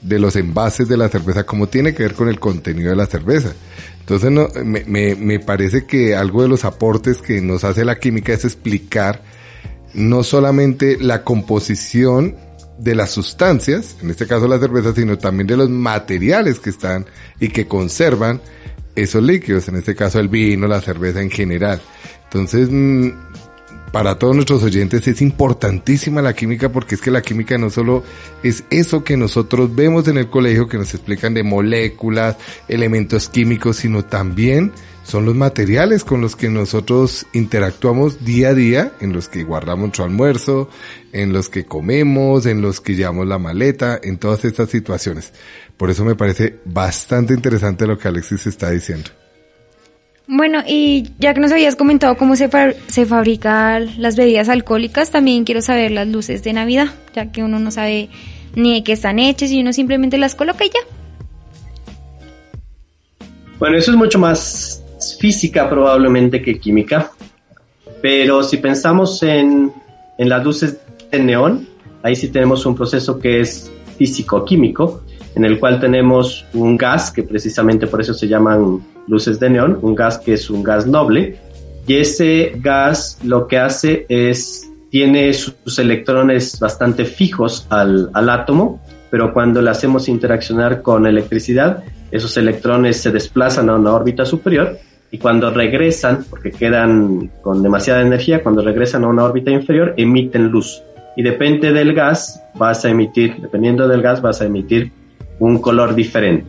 [0.01, 3.07] de los envases de la cerveza, como tiene que ver con el contenido de la
[3.07, 3.53] cerveza.
[4.01, 7.99] Entonces no, me, me, me parece que algo de los aportes que nos hace la
[8.01, 9.23] química es explicar
[9.95, 12.37] no solamente la composición
[12.79, 17.07] de las sustancias, en este caso la cerveza, sino también de los materiales que están
[17.39, 18.41] y que conservan
[18.97, 21.81] esos líquidos, en este caso el vino, la cerveza en general.
[22.25, 23.11] Entonces, mm,
[23.93, 28.03] para todos nuestros oyentes es importantísima la química porque es que la química no solo
[28.43, 32.37] es eso que nosotros vemos en el colegio que nos explican de moléculas,
[32.69, 34.73] elementos químicos, sino también
[35.05, 39.83] son los materiales con los que nosotros interactuamos día a día, en los que guardamos
[39.83, 40.71] nuestro almuerzo,
[41.13, 45.33] en los que comemos, en los que llevamos la maleta, en todas estas situaciones.
[45.77, 49.11] Por eso me parece bastante interesante lo que Alexis está diciendo.
[50.35, 52.49] Bueno, y ya que nos habías comentado cómo se,
[52.87, 57.59] se fabrican las bebidas alcohólicas, también quiero saber las luces de Navidad, ya que uno
[57.59, 58.09] no sabe
[58.55, 60.81] ni de qué están hechas y uno simplemente las coloca y ya.
[63.59, 64.83] Bueno, eso es mucho más
[65.21, 67.11] física probablemente que química,
[68.01, 69.71] pero si pensamos en,
[70.17, 70.79] en las luces
[71.11, 71.69] de neón,
[72.03, 75.03] ahí sí tenemos un proceso que es físico-químico,
[75.35, 79.79] en el cual tenemos un gas, que precisamente por eso se llaman luces de neón,
[79.83, 81.39] un gas que es un gas noble,
[81.87, 88.81] y ese gas lo que hace es, tiene sus electrones bastante fijos al, al átomo,
[89.11, 94.79] pero cuando le hacemos interaccionar con electricidad, esos electrones se desplazan a una órbita superior
[95.11, 100.49] y cuando regresan, porque quedan con demasiada energía, cuando regresan a una órbita inferior, emiten
[100.49, 100.83] luz.
[101.17, 104.91] Y depende del gas, vas a emitir, dependiendo del gas, vas a emitir
[105.43, 106.47] un color diferente.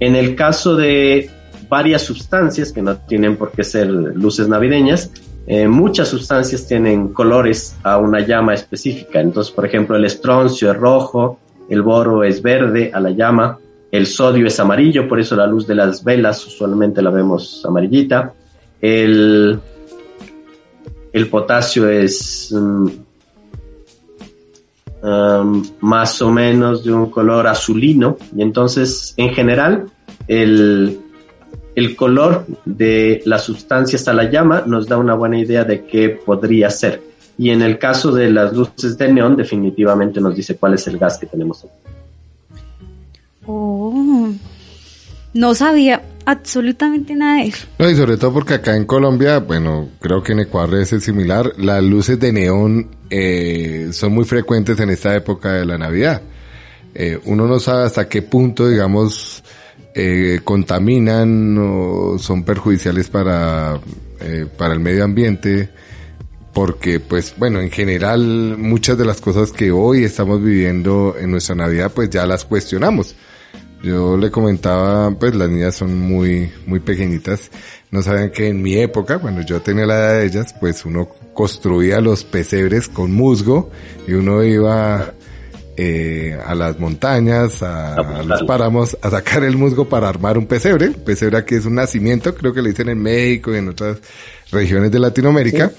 [0.00, 1.30] En el caso de
[1.68, 5.12] varias sustancias, que no tienen por qué ser luces navideñas,
[5.46, 9.20] eh, muchas sustancias tienen colores a una llama específica.
[9.20, 13.58] Entonces, por ejemplo, el estroncio es rojo, el boro es verde a la llama,
[13.92, 18.34] el sodio es amarillo, por eso la luz de las velas usualmente la vemos amarillita.
[18.80, 19.60] El,
[21.30, 22.88] potasio es mm,
[25.04, 29.86] Um, más o menos de un color azulino y entonces en general
[30.28, 31.00] el,
[31.74, 36.10] el color de la sustancia hasta la llama nos da una buena idea de qué
[36.10, 37.02] podría ser.
[37.36, 40.98] Y en el caso de las luces de neón, definitivamente nos dice cuál es el
[40.98, 41.66] gas que tenemos.
[43.44, 44.30] Oh,
[45.34, 47.66] no sabía absolutamente nada de eso.
[47.76, 51.54] No, y sobre todo porque acá en Colombia, bueno, creo que en Ecuador es similar,
[51.58, 56.22] las luces de neón eh, son muy frecuentes en esta época de la Navidad.
[56.94, 59.44] Eh, uno no sabe hasta qué punto, digamos,
[59.94, 63.78] eh, contaminan o son perjudiciales para,
[64.18, 65.68] eh, para el medio ambiente,
[66.54, 71.54] porque pues bueno, en general muchas de las cosas que hoy estamos viviendo en nuestra
[71.54, 73.14] Navidad pues ya las cuestionamos.
[73.82, 77.50] Yo le comentaba, pues las niñas son muy, muy pequeñitas.
[77.90, 81.08] No saben que en mi época, cuando yo tenía la edad de ellas, pues uno
[81.34, 83.70] construía los pesebres con musgo
[84.06, 85.12] y uno iba
[85.76, 90.90] eh, a las montañas, a, los páramos, a sacar el musgo para armar un pesebre.
[90.90, 93.98] Pesebre aquí es un nacimiento, creo que le dicen en México y en otras
[94.52, 95.72] regiones de Latinoamérica.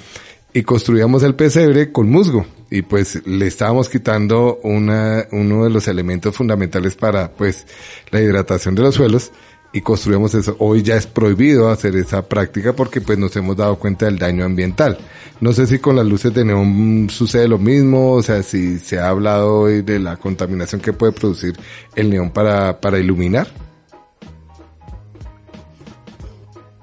[0.54, 5.88] Y construíamos el pesebre con musgo y pues le estábamos quitando una, uno de los
[5.88, 7.66] elementos fundamentales para pues
[8.12, 9.32] la hidratación de los suelos
[9.74, 10.56] y construimos eso.
[10.60, 14.46] Hoy ya es prohibido hacer esa práctica porque pues nos hemos dado cuenta del daño
[14.46, 14.98] ambiental.
[15.42, 19.00] No sé si con las luces de neón sucede lo mismo, o sea, si se
[19.00, 21.56] ha hablado hoy de la contaminación que puede producir
[21.96, 23.48] el neón para, para iluminar.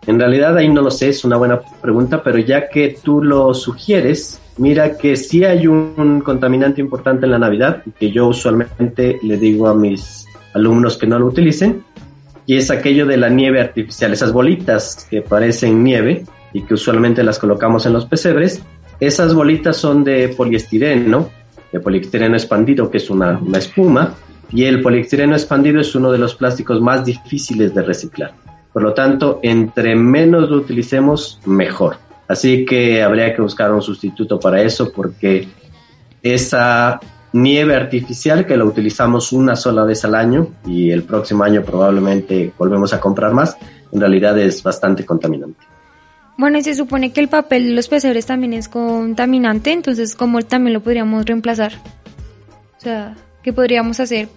[0.07, 3.53] En realidad ahí no lo sé, es una buena pregunta, pero ya que tú lo
[3.53, 9.37] sugieres, mira que sí hay un contaminante importante en la Navidad que yo usualmente le
[9.37, 11.85] digo a mis alumnos que no lo utilicen,
[12.47, 17.23] y es aquello de la nieve artificial, esas bolitas que parecen nieve y que usualmente
[17.23, 18.63] las colocamos en los pesebres.
[18.99, 21.31] Esas bolitas son de poliestireno,
[21.73, 24.15] de poliestireno expandido, que es una, una espuma,
[24.51, 28.35] y el poliestireno expandido es uno de los plásticos más difíciles de reciclar.
[28.73, 31.97] Por lo tanto, entre menos lo utilicemos, mejor.
[32.29, 35.49] Así que habría que buscar un sustituto para eso porque
[36.23, 37.01] esa
[37.33, 42.53] nieve artificial que la utilizamos una sola vez al año y el próximo año probablemente
[42.59, 43.57] volvemos a comprar más,
[43.93, 45.65] en realidad es bastante contaminante.
[46.37, 50.41] Bueno, y se supone que el papel de los pesebres también es contaminante, entonces ¿cómo
[50.43, 51.73] también lo podríamos reemplazar?
[52.79, 54.29] O sea, ¿qué podríamos hacer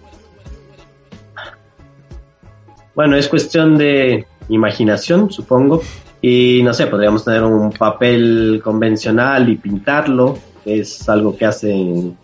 [2.94, 5.82] bueno, es cuestión de imaginación, supongo.
[6.20, 12.16] Y no sé, podríamos tener un papel convencional y pintarlo, es algo que hacen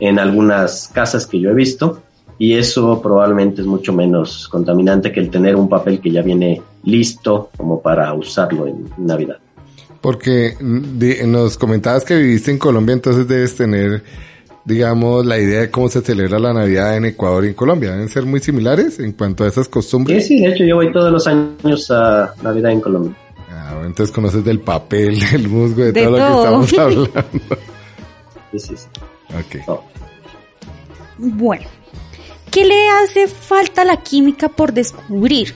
[0.00, 2.02] en algunas casas que yo he visto.
[2.36, 6.60] Y eso probablemente es mucho menos contaminante que el tener un papel que ya viene
[6.82, 9.38] listo como para usarlo en Navidad.
[10.00, 14.02] Porque nos comentabas que viviste en Colombia, entonces debes tener
[14.64, 17.92] digamos, la idea de cómo se celebra la Navidad en Ecuador y en Colombia.
[17.92, 20.26] ¿Deben ser muy similares en cuanto a esas costumbres?
[20.26, 23.16] Sí, sí, de hecho yo voy todos los años a Navidad en Colombia.
[23.50, 27.10] Ah, bueno, entonces conoces del papel, del musgo, de, todo, lo que estamos hablando.
[28.52, 28.86] Sí, sí, sí.
[29.68, 29.82] Ok.
[31.18, 31.66] Bueno,
[32.50, 35.54] ¿qué le hace falta a la química por descubrir?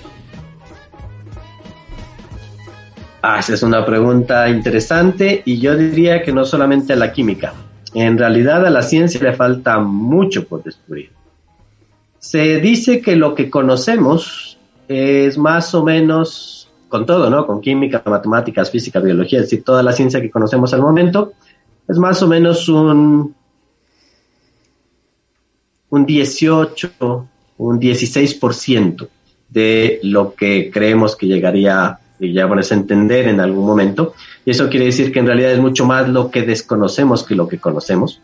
[3.21, 7.53] Ah, esa es una pregunta interesante y yo diría que no solamente a la química,
[7.95, 11.11] en realidad a la ciencia le falta mucho por descubrir.
[12.19, 17.47] Se dice que lo que conocemos es más o menos, con todo, ¿no?
[17.47, 21.33] Con química, matemáticas, física, biología, es decir, toda la ciencia que conocemos al momento,
[21.87, 23.35] es más o menos un,
[25.91, 29.09] un 18, un 16%
[29.49, 34.15] de lo que creemos que llegaría y ya pones a entender en algún momento.
[34.45, 37.49] Y eso quiere decir que en realidad es mucho más lo que desconocemos que lo
[37.49, 38.21] que conocemos.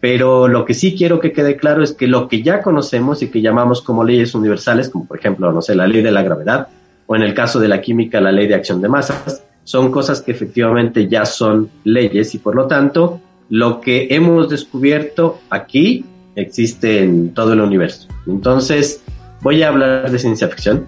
[0.00, 3.28] Pero lo que sí quiero que quede claro es que lo que ya conocemos y
[3.28, 6.68] que llamamos como leyes universales, como por ejemplo, no sé, la ley de la gravedad,
[7.06, 10.20] o en el caso de la química, la ley de acción de masas, son cosas
[10.20, 16.04] que efectivamente ya son leyes y por lo tanto lo que hemos descubierto aquí
[16.36, 18.08] existe en todo el universo.
[18.26, 19.02] Entonces,
[19.40, 20.86] voy a hablar de ciencia ficción,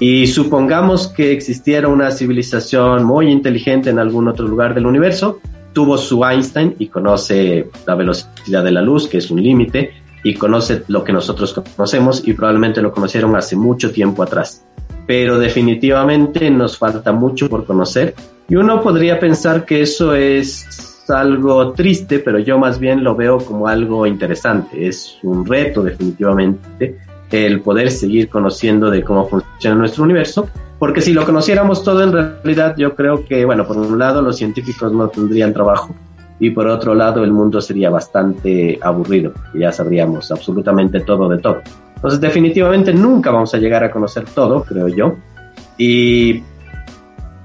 [0.00, 5.40] y supongamos que existiera una civilización muy inteligente en algún otro lugar del universo,
[5.74, 9.92] tuvo su Einstein y conoce la velocidad de la luz, que es un límite,
[10.24, 14.64] y conoce lo que nosotros conocemos y probablemente lo conocieron hace mucho tiempo atrás.
[15.06, 18.14] Pero definitivamente nos falta mucho por conocer
[18.48, 23.38] y uno podría pensar que eso es algo triste, pero yo más bien lo veo
[23.38, 24.86] como algo interesante.
[24.86, 26.98] Es un reto definitivamente
[27.30, 32.12] el poder seguir conociendo de cómo funciona nuestro universo, porque si lo conociéramos todo en
[32.12, 35.94] realidad yo creo que, bueno, por un lado los científicos no tendrían trabajo
[36.38, 41.60] y por otro lado el mundo sería bastante aburrido, ya sabríamos absolutamente todo de todo.
[41.96, 45.16] Entonces definitivamente nunca vamos a llegar a conocer todo, creo yo,
[45.76, 46.42] y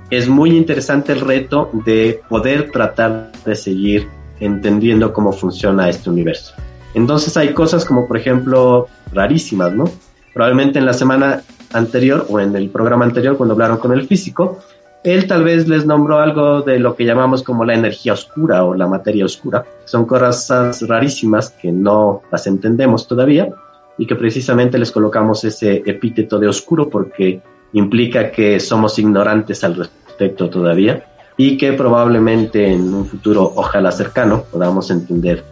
[0.09, 4.07] es muy interesante el reto de poder tratar de seguir
[4.39, 6.53] entendiendo cómo funciona este universo.
[6.95, 9.85] Entonces hay cosas como por ejemplo rarísimas, ¿no?
[10.33, 14.59] Probablemente en la semana anterior o en el programa anterior cuando hablaron con el físico,
[15.03, 18.73] él tal vez les nombró algo de lo que llamamos como la energía oscura o
[18.73, 19.63] la materia oscura.
[19.83, 23.49] Son cosas rarísimas que no las entendemos todavía
[23.97, 27.41] y que precisamente les colocamos ese epíteto de oscuro porque
[27.73, 31.05] implica que somos ignorantes al respecto todavía
[31.37, 35.43] y que probablemente en un futuro, ojalá cercano, podamos entender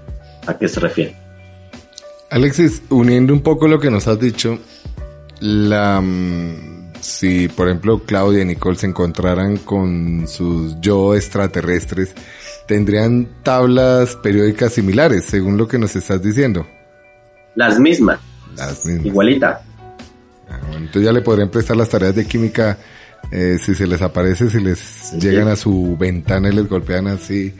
[0.48, 1.23] a qué se refiere.
[2.34, 4.58] Alexis, uniendo un poco lo que nos has dicho,
[5.40, 12.16] la, mm, si por ejemplo Claudia y Nicole se encontraran con sus yo extraterrestres,
[12.68, 16.66] tendrían tablas periódicas similares, según lo que nos estás diciendo.
[17.54, 18.20] Las mismas.
[18.58, 19.06] Las mismas.
[19.06, 19.62] Igualita.
[20.50, 22.80] Ah, entonces ya le podrían prestar las tareas de química
[23.30, 27.54] eh, si se les aparece, si les llegan a su ventana y les golpean así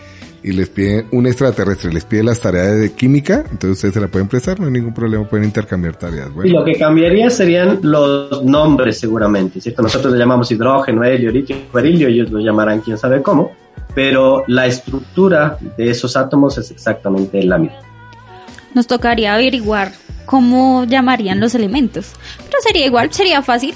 [0.44, 4.08] y les pide un extraterrestre, les pide las tareas de química, entonces ustedes se la
[4.10, 6.30] pueden prestar, no hay ningún problema, pueden intercambiar tareas.
[6.44, 9.82] Y lo que cambiaría serían los nombres seguramente, ¿cierto?
[9.82, 13.52] Nosotros le llamamos hidrógeno, helio, litio, berilio, ellos lo llamarán quién sabe cómo,
[13.96, 17.80] pero la estructura de esos átomos es exactamente la misma.
[18.74, 19.92] Nos tocaría averiguar
[20.26, 23.76] cómo llamarían los elementos, pero sería igual, sería fácil.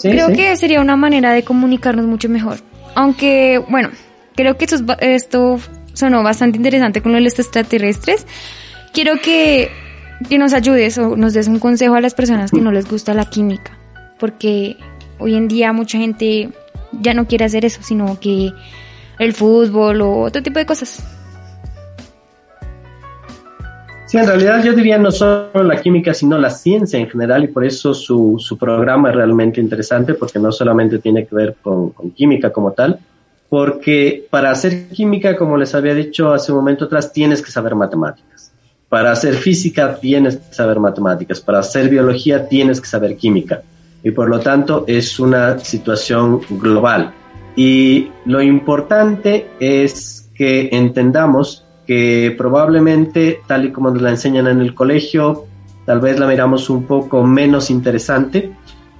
[0.00, 2.58] Creo que sería una manera de comunicarnos mucho mejor.
[2.94, 3.90] Aunque, bueno,
[4.34, 5.58] creo que esto, esto
[5.92, 8.26] sonó bastante interesante con los extraterrestres.
[8.92, 9.70] Quiero que,
[10.28, 13.14] que nos ayudes o nos des un consejo a las personas que no les gusta
[13.14, 13.78] la química.
[14.18, 14.76] Porque
[15.18, 16.50] hoy en día mucha gente
[17.00, 18.52] ya no quiere hacer eso, sino que
[19.18, 21.02] el fútbol o otro tipo de cosas.
[24.06, 27.48] Sí, en realidad yo diría no solo la química, sino la ciencia en general y
[27.48, 31.90] por eso su, su programa es realmente interesante porque no solamente tiene que ver con,
[31.90, 33.00] con, química como tal,
[33.54, 37.76] porque para hacer química, como les había dicho hace un momento atrás, tienes que saber
[37.76, 38.50] matemáticas.
[38.88, 41.40] Para hacer física tienes que saber matemáticas.
[41.40, 43.62] Para hacer biología tienes que saber química.
[44.02, 47.14] Y por lo tanto es una situación global.
[47.54, 54.62] Y lo importante es que entendamos que probablemente, tal y como nos la enseñan en
[54.62, 55.46] el colegio,
[55.86, 58.52] tal vez la miramos un poco menos interesante,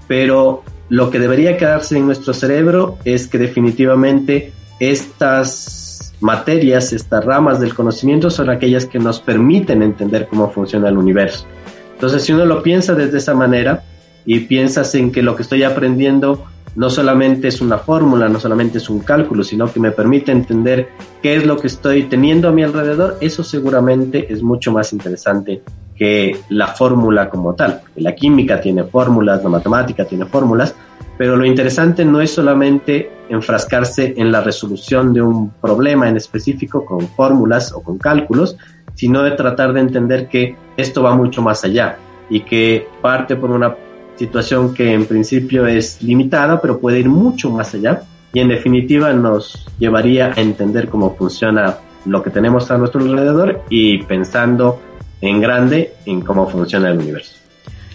[0.06, 7.60] pero lo que debería quedarse en nuestro cerebro es que definitivamente estas materias, estas ramas
[7.60, 11.46] del conocimiento son aquellas que nos permiten entender cómo funciona el universo.
[11.94, 13.82] Entonces, si uno lo piensa desde esa manera
[14.26, 16.44] y piensas en que lo que estoy aprendiendo
[16.76, 20.88] no solamente es una fórmula, no solamente es un cálculo, sino que me permite entender
[21.22, 25.62] qué es lo que estoy teniendo a mi alrededor, eso seguramente es mucho más interesante
[25.96, 27.82] que la fórmula como tal.
[27.96, 30.74] La química tiene fórmulas, la matemática tiene fórmulas,
[31.16, 36.84] pero lo interesante no es solamente enfrascarse en la resolución de un problema en específico
[36.84, 38.56] con fórmulas o con cálculos,
[38.94, 41.96] sino de tratar de entender que esto va mucho más allá
[42.28, 43.76] y que parte por una
[44.16, 49.12] situación que en principio es limitada, pero puede ir mucho más allá y en definitiva
[49.12, 54.80] nos llevaría a entender cómo funciona lo que tenemos a nuestro alrededor y pensando
[55.28, 57.36] en grande en cómo funciona el universo.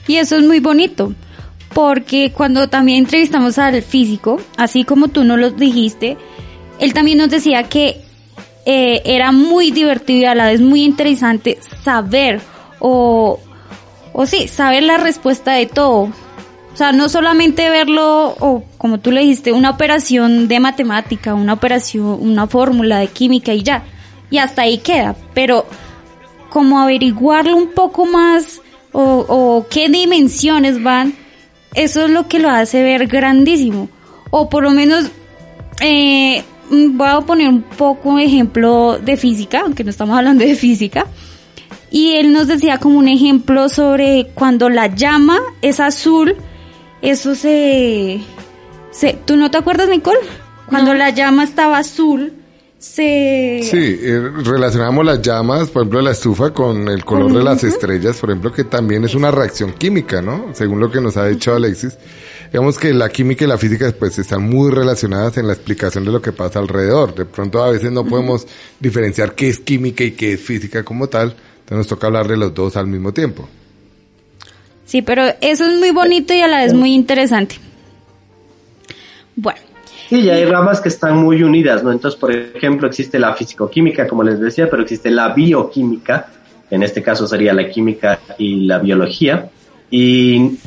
[0.07, 1.13] Y eso es muy bonito,
[1.73, 6.17] porque cuando también entrevistamos al físico, así como tú nos lo dijiste,
[6.80, 8.01] él también nos decía que
[8.65, 12.41] eh, era muy divertido y a la vez muy interesante saber
[12.80, 13.39] o
[14.13, 16.09] o sí, saber la respuesta de todo.
[16.73, 21.53] O sea, no solamente verlo, o como tú le dijiste, una operación de matemática, una
[21.53, 23.84] operación, una fórmula de química y ya.
[24.30, 25.15] Y hasta ahí queda.
[25.34, 25.65] Pero
[26.49, 31.13] como averiguarlo un poco más, o, o qué dimensiones van,
[31.75, 33.89] eso es lo que lo hace ver grandísimo.
[34.31, 35.11] O por lo menos,
[35.81, 40.55] eh, voy a poner un poco un ejemplo de física, aunque no estamos hablando de
[40.55, 41.05] física.
[41.91, 46.35] Y él nos decía como un ejemplo sobre cuando la llama es azul,
[47.01, 48.19] eso se...
[48.91, 50.19] se ¿Tú no te acuerdas, Nicole?
[50.67, 52.33] Cuando la llama estaba azul,
[52.80, 53.59] se...
[53.61, 58.17] Sí, eh, relacionamos las llamas, por ejemplo, la estufa con el color de las estrellas,
[58.17, 60.51] por ejemplo, que también es una reacción química, ¿no?
[60.53, 61.97] Según lo que nos ha dicho Alexis.
[62.51, 66.11] Digamos que la química y la física pues están muy relacionadas en la explicación de
[66.11, 67.13] lo que pasa alrededor.
[67.13, 68.47] De pronto a veces no podemos
[68.80, 72.38] diferenciar qué es química y qué es física como tal, entonces nos toca hablar de
[72.38, 73.47] los dos al mismo tiempo.
[74.86, 77.57] Sí, pero eso es muy bonito y a la vez muy interesante.
[79.36, 79.68] Bueno.
[80.10, 81.91] Sí, y hay ramas que están muy unidas, ¿no?
[81.91, 86.26] Entonces, por ejemplo, existe la fisicoquímica, como les decía, pero existe la bioquímica,
[86.72, 89.51] en este caso sería la química y la biología,
[89.91, 90.57] y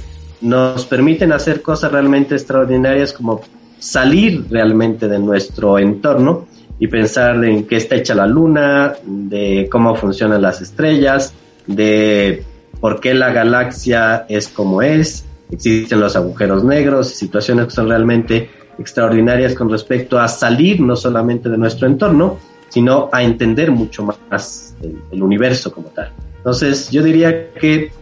[0.43, 3.40] nos permiten hacer cosas realmente extraordinarias como
[3.80, 6.47] salir realmente de nuestro entorno
[6.78, 11.34] y pensar en qué está hecha la luna, de cómo funcionan las estrellas,
[11.66, 12.45] de
[12.78, 18.61] por qué la galaxia es como es, existen los agujeros negros, situaciones que son realmente
[18.78, 24.74] extraordinarias con respecto a salir no solamente de nuestro entorno, sino a entender mucho más
[24.82, 26.10] el, el universo como tal.
[26.38, 27.92] Entonces, yo diría que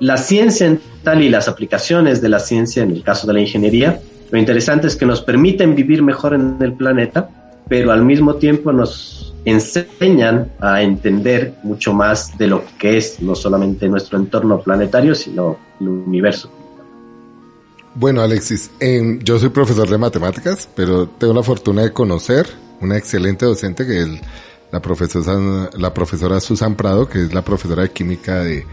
[0.00, 3.40] la ciencia en tal y las aplicaciones de la ciencia, en el caso de la
[3.40, 7.28] ingeniería, lo interesante es que nos permiten vivir mejor en el planeta,
[7.68, 13.34] pero al mismo tiempo nos enseñan a entender mucho más de lo que es no
[13.34, 16.50] solamente nuestro entorno planetario, sino el universo.
[17.94, 22.46] Bueno, Alexis, eh, yo soy profesor de matemáticas, pero tengo la fortuna de conocer
[22.80, 24.08] una excelente docente que es
[24.72, 28.66] la profesora, la profesora Susan Prado, que es la profesora de química de,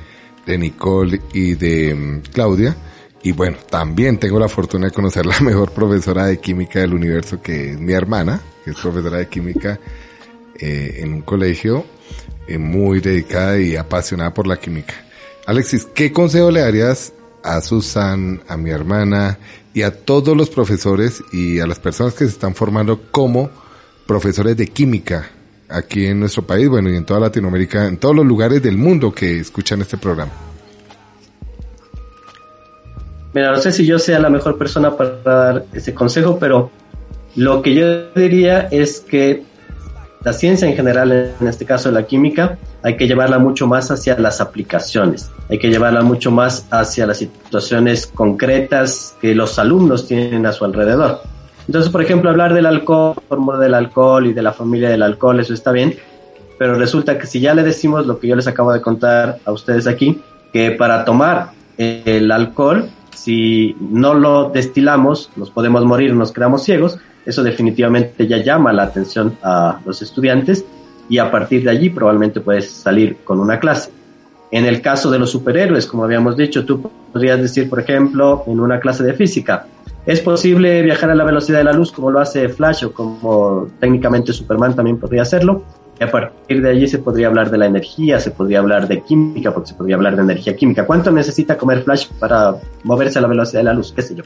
[0.45, 2.75] de Nicole y de um, Claudia
[3.23, 7.41] y bueno, también tengo la fortuna de conocer la mejor profesora de química del universo,
[7.41, 9.79] que es mi hermana, que es profesora de química
[10.59, 11.85] eh, en un colegio
[12.47, 14.93] eh, muy dedicada y apasionada por la química.
[15.45, 17.13] Alexis, ¿qué consejo le darías
[17.43, 19.37] a Susan, a mi hermana
[19.73, 23.49] y a todos los profesores y a las personas que se están formando como
[24.05, 25.29] profesores de química
[25.69, 29.13] aquí en nuestro país, bueno, y en toda Latinoamérica, en todos los lugares del mundo
[29.13, 30.31] que escuchan este programa?
[33.33, 36.69] Mira, no sé si yo sea la mejor persona para dar ese consejo, pero
[37.35, 39.43] lo que yo diría es que
[40.23, 44.17] la ciencia en general, en este caso la química, hay que llevarla mucho más hacia
[44.19, 50.45] las aplicaciones, hay que llevarla mucho más hacia las situaciones concretas que los alumnos tienen
[50.45, 51.21] a su alrededor.
[51.67, 53.15] Entonces, por ejemplo, hablar del alcohol,
[53.59, 55.95] del alcohol y de la familia del alcohol, eso está bien,
[56.57, 59.51] pero resulta que si ya le decimos lo que yo les acabo de contar a
[59.51, 60.21] ustedes aquí,
[60.53, 62.89] que para tomar el alcohol
[63.21, 66.97] si no lo destilamos, nos podemos morir, nos quedamos ciegos.
[67.25, 70.65] Eso definitivamente ya llama la atención a los estudiantes
[71.09, 73.91] y a partir de allí probablemente puedes salir con una clase.
[74.51, 78.59] En el caso de los superhéroes, como habíamos dicho, tú podrías decir, por ejemplo, en
[78.59, 79.65] una clase de física,
[80.05, 83.69] ¿es posible viajar a la velocidad de la luz como lo hace Flash o como
[83.79, 85.63] técnicamente Superman también podría hacerlo?
[85.99, 89.01] Y a partir de allí se podría hablar de la energía, se podría hablar de
[89.01, 90.85] química, porque se podría hablar de energía química.
[90.85, 93.93] ¿Cuánto necesita comer Flash para moverse a la velocidad de la luz?
[93.95, 94.23] ¿Qué sé yo?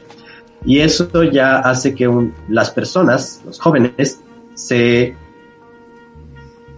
[0.64, 2.10] Y eso ya hace que
[2.48, 4.20] las personas, los jóvenes,
[4.54, 5.14] se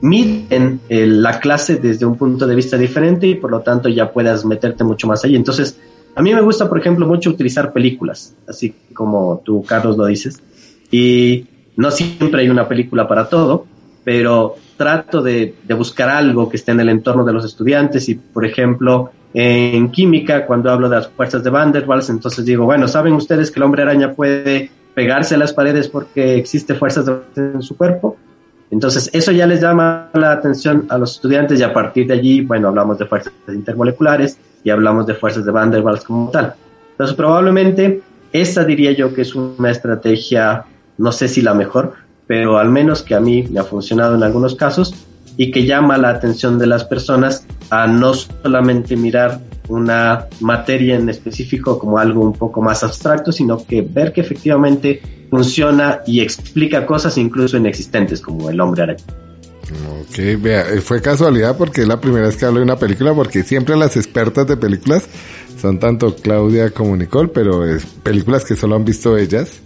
[0.01, 4.45] miden la clase desde un punto de vista diferente y por lo tanto ya puedas
[4.45, 5.37] meterte mucho más allí.
[5.37, 5.79] Entonces,
[6.14, 10.43] a mí me gusta, por ejemplo, mucho utilizar películas, así como tú, Carlos, lo dices.
[10.91, 13.66] Y no siempre hay una película para todo,
[14.05, 18.45] pero trato de, buscar algo que esté en el entorno de los estudiantes y, por
[18.45, 22.89] ejemplo, en química, cuando hablo de las fuerzas de Van der Waals, entonces digo, bueno,
[22.89, 27.62] ¿saben ustedes que el hombre araña puede pegarse a las paredes porque existe fuerzas en
[27.62, 28.16] su cuerpo?
[28.70, 32.43] Entonces, eso ya les llama la atención a los estudiantes y a partir de allí,
[32.43, 36.55] bueno, hablamos de fuerzas intermoleculares y hablamos de fuerzas de Van der Waals como tal.
[36.91, 38.03] Entonces, probablemente
[38.33, 40.64] esa diría yo que es una estrategia,
[40.99, 41.95] no sé si la mejor,
[42.26, 44.95] pero al menos que a mí me ha funcionado en algunos casos
[45.39, 51.09] y que llama la atención de las personas a no solamente mirar una materia en
[51.09, 56.84] específico como algo un poco más abstracto, sino que ver que efectivamente funciona y explica
[56.84, 59.05] cosas incluso inexistentes como el hombre araña.
[60.01, 63.43] Ok, vea, fue casualidad porque es la primera vez que hablo de una película, porque
[63.45, 65.07] siempre las expertas de películas
[65.61, 69.61] son tanto Claudia como Nicole, pero es películas que solo han visto ellas.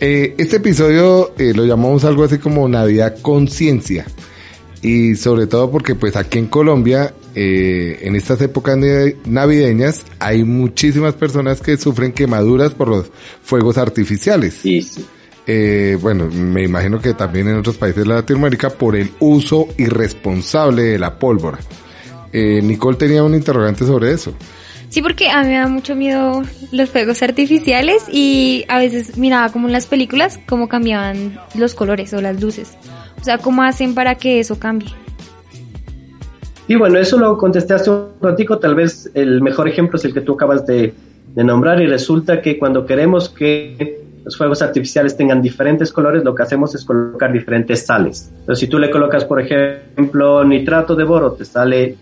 [0.00, 4.06] Eh, este episodio eh, lo llamamos algo así como Navidad Conciencia.
[4.82, 8.78] Y sobre todo porque pues aquí en Colombia, eh, en estas épocas
[9.26, 13.10] navideñas, hay muchísimas personas que sufren quemaduras por los
[13.42, 14.54] fuegos artificiales.
[14.62, 15.04] Sí, sí.
[16.00, 20.98] bueno, me imagino que también en otros países de Latinoamérica por el uso irresponsable de
[20.98, 21.58] la pólvora.
[22.32, 24.34] Nicole tenía un interrogante sobre eso.
[24.90, 29.52] Sí, porque a mí me da mucho miedo los fuegos artificiales y a veces miraba
[29.52, 32.76] como en las películas cómo cambiaban los colores o las luces.
[33.20, 34.90] O sea, ¿cómo hacen para que eso cambie?
[36.66, 40.12] Y bueno, eso lo contesté hace un ratico, tal vez el mejor ejemplo es el
[40.12, 40.92] que tú acabas de,
[41.34, 46.34] de nombrar y resulta que cuando queremos que los fuegos artificiales tengan diferentes colores, lo
[46.34, 48.30] que hacemos es colocar diferentes sales.
[48.40, 51.96] Entonces, si tú le colocas, por ejemplo, nitrato de boro, te sale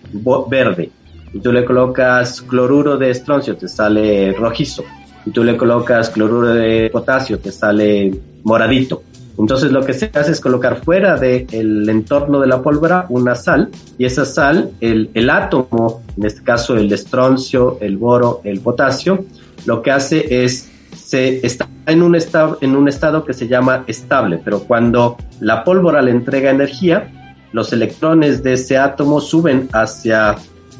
[0.50, 0.90] verde
[1.32, 4.84] y tú le colocas cloruro de estroncio, te sale rojizo.
[5.24, 8.12] Y tú le colocas cloruro de potasio, te sale
[8.42, 9.02] moradito.
[9.38, 13.70] Entonces lo que se hace es colocar fuera del entorno de la pólvora una sal
[13.98, 19.26] y esa sal, el, el átomo, en este caso el estroncio, el boro, el potasio,
[19.66, 23.84] lo que hace es se está en un estado en un estado que se llama
[23.86, 30.36] estable, pero cuando la pólvora le entrega energía, los electrones de ese átomo suben hacia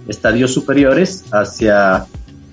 [0.09, 2.07] estadios superiores hacia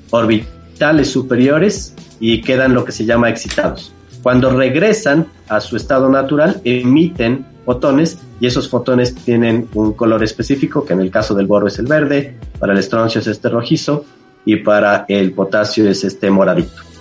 [0.09, 3.93] orbitales superiores y quedan lo que se llama excitados.
[4.23, 10.85] Cuando regresan a su estado natural, emiten fotones y esos fotones tienen un color específico,
[10.85, 14.05] que en el caso del boro es el verde, para el estroncio es este rojizo
[14.45, 16.92] y para el potasio es este moradito.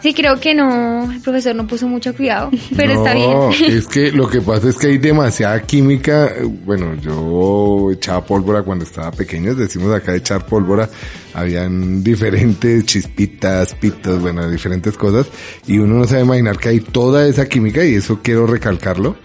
[0.00, 3.32] Sí, creo que no, el profesor no puso mucho cuidado, pero está bien.
[3.78, 6.32] Es que lo que pasa es que hay demasiada química.
[6.64, 10.88] Bueno, yo echaba pólvora cuando estaba pequeño, decimos acá echar pólvora,
[11.34, 15.26] habían diferentes chispitas, pitos, bueno, diferentes cosas,
[15.66, 19.16] y uno no sabe imaginar que hay toda esa química, y eso quiero recalcarlo,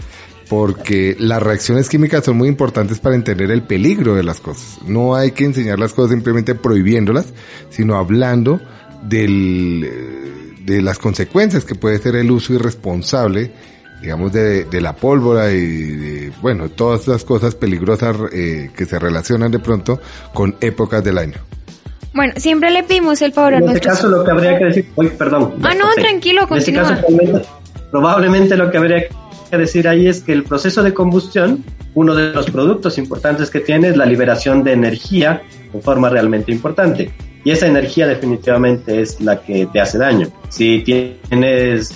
[0.49, 4.79] porque las reacciones químicas son muy importantes para entender el peligro de las cosas.
[4.87, 7.27] No hay que enseñar las cosas simplemente prohibiéndolas,
[7.69, 8.59] sino hablando
[9.03, 13.51] del de las consecuencias que puede ser el uso irresponsable
[14.03, 18.99] digamos, de, de, la pólvora y de, bueno, todas las cosas peligrosas eh, que se
[18.99, 20.01] relacionan de pronto
[20.33, 21.37] con épocas del año.
[22.13, 24.89] Bueno, siempre le pedimos el favor a En este caso lo que habría que decir,
[24.97, 25.53] uy, perdón.
[25.63, 26.99] Ah, no, tranquilo, continúa.
[27.07, 27.49] En este caso,
[27.91, 29.07] probablemente lo que habría
[29.49, 33.61] que decir ahí es que el proceso de combustión, uno de los productos importantes que
[33.61, 35.43] tiene es la liberación de energía
[35.73, 37.09] en forma realmente importante.
[37.43, 40.27] Y esa energía definitivamente es la que te hace daño.
[40.49, 41.91] Si tienes,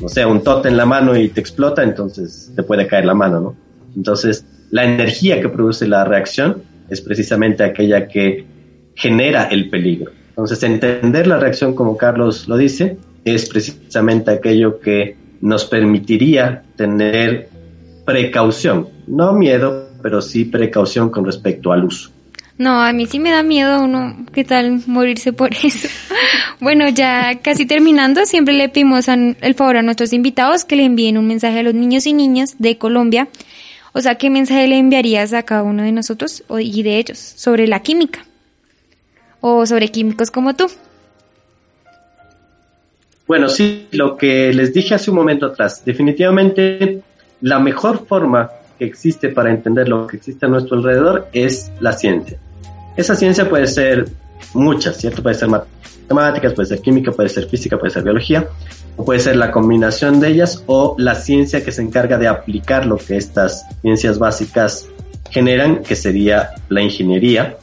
[0.00, 3.14] no sé, un tote en la mano y te explota, entonces te puede caer la
[3.14, 3.56] mano, ¿no?
[3.94, 8.46] Entonces, la energía que produce la reacción es precisamente aquella que
[8.94, 10.12] genera el peligro.
[10.30, 17.48] Entonces, entender la reacción, como Carlos lo dice, es precisamente aquello que nos permitiría tener
[18.04, 22.10] precaución, no miedo, pero sí precaución con respecto al uso.
[22.58, 25.88] No, a mí sí me da miedo uno, ¿qué tal morirse por eso?
[26.60, 31.18] bueno, ya casi terminando, siempre le pedimos el favor a nuestros invitados que le envíen
[31.18, 33.28] un mensaje a los niños y niñas de Colombia.
[33.92, 37.66] O sea, ¿qué mensaje le enviarías a cada uno de nosotros y de ellos sobre
[37.66, 38.24] la química?
[39.40, 40.66] O sobre químicos como tú.
[43.26, 47.02] Bueno, sí, lo que les dije hace un momento atrás, definitivamente
[47.40, 51.92] la mejor forma que existe para entender lo que existe a nuestro alrededor es la
[51.92, 52.38] ciencia.
[52.96, 54.08] Esa ciencia puede ser
[54.54, 55.22] muchas, ¿cierto?
[55.22, 58.48] Puede ser matemáticas, puede ser química, puede ser física, puede ser biología,
[58.96, 62.86] o puede ser la combinación de ellas o la ciencia que se encarga de aplicar
[62.86, 64.88] lo que estas ciencias básicas
[65.30, 67.56] generan, que sería la ingeniería.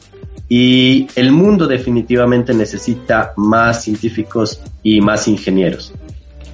[0.48, 5.92] Y el mundo definitivamente necesita más científicos y más ingenieros.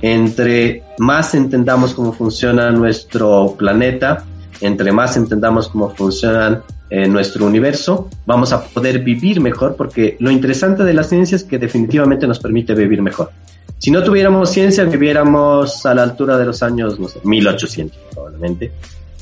[0.01, 4.25] Entre más entendamos cómo funciona nuestro planeta,
[4.61, 10.17] entre más entendamos cómo funcionan en eh, nuestro universo, vamos a poder vivir mejor porque
[10.19, 13.31] lo interesante de la ciencia es que definitivamente nos permite vivir mejor.
[13.79, 18.73] Si no tuviéramos ciencia, viviéramos a la altura de los años, no sé, 1800 probablemente.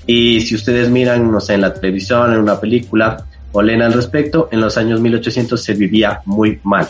[0.06, 3.92] Y si ustedes miran, no sé, en la televisión, en una película o leen al
[3.92, 6.88] respecto, en los años 1800 se vivía muy mal.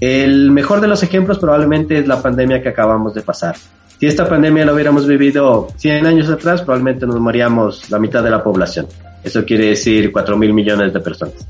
[0.00, 3.56] El mejor de los ejemplos probablemente es la pandemia que acabamos de pasar.
[4.02, 8.30] Si esta pandemia la hubiéramos vivido 100 años atrás, probablemente nos moríamos la mitad de
[8.30, 8.88] la población.
[9.22, 11.46] Eso quiere decir 4 mil millones de personas.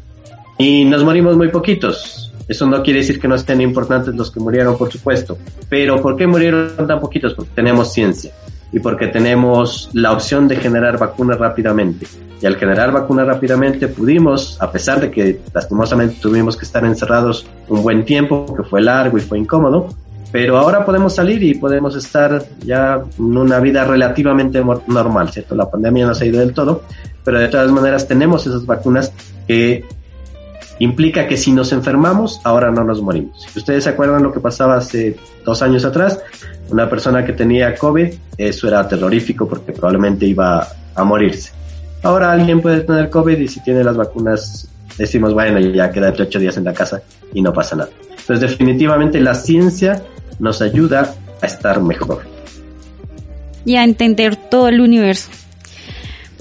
[0.59, 2.31] Y nos morimos muy poquitos.
[2.47, 5.39] Eso no quiere decir que no estén importantes los que murieron, por supuesto.
[5.71, 7.33] Pero ¿por qué murieron tan poquitos?
[7.33, 8.31] Porque tenemos ciencia
[8.71, 12.07] y porque tenemos la opción de generar vacunas rápidamente.
[12.43, 17.47] Y al generar vacunas rápidamente pudimos, a pesar de que lastimosamente tuvimos que estar encerrados
[17.69, 19.89] un buen tiempo, que fue largo y fue incómodo,
[20.33, 25.55] pero ahora podemos salir y podemos estar ya en una vida relativamente normal, ¿cierto?
[25.55, 26.83] La pandemia no ha ido del todo,
[27.23, 29.13] pero de todas maneras tenemos esas vacunas
[29.47, 29.85] que
[30.79, 33.47] implica que si nos enfermamos, ahora no nos morimos.
[33.53, 36.19] Si ustedes se acuerdan lo que pasaba hace dos años atrás,
[36.71, 41.53] una persona que tenía COVID, eso era terrorífico porque probablemente iba a morirse.
[42.03, 44.67] Ahora alguien puede tener COVID y si tiene las vacunas,
[44.97, 47.03] decimos, bueno, ya queda ocho días en la casa
[47.35, 47.91] y no pasa nada.
[48.19, 50.03] Entonces definitivamente la ciencia
[50.39, 52.23] nos ayuda a estar mejor.
[53.65, 55.31] Y a entender todo el universo.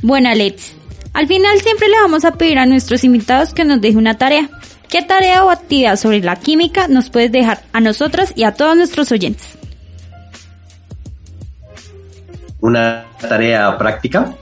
[0.01, 0.73] Bueno, Alex,
[1.13, 4.49] al final siempre le vamos a pedir a nuestros invitados que nos deje una tarea.
[4.89, 8.75] ¿Qué tarea o actividad sobre la química nos puedes dejar a nosotras y a todos
[8.75, 9.47] nuestros oyentes?
[12.59, 14.35] ¿Una tarea práctica?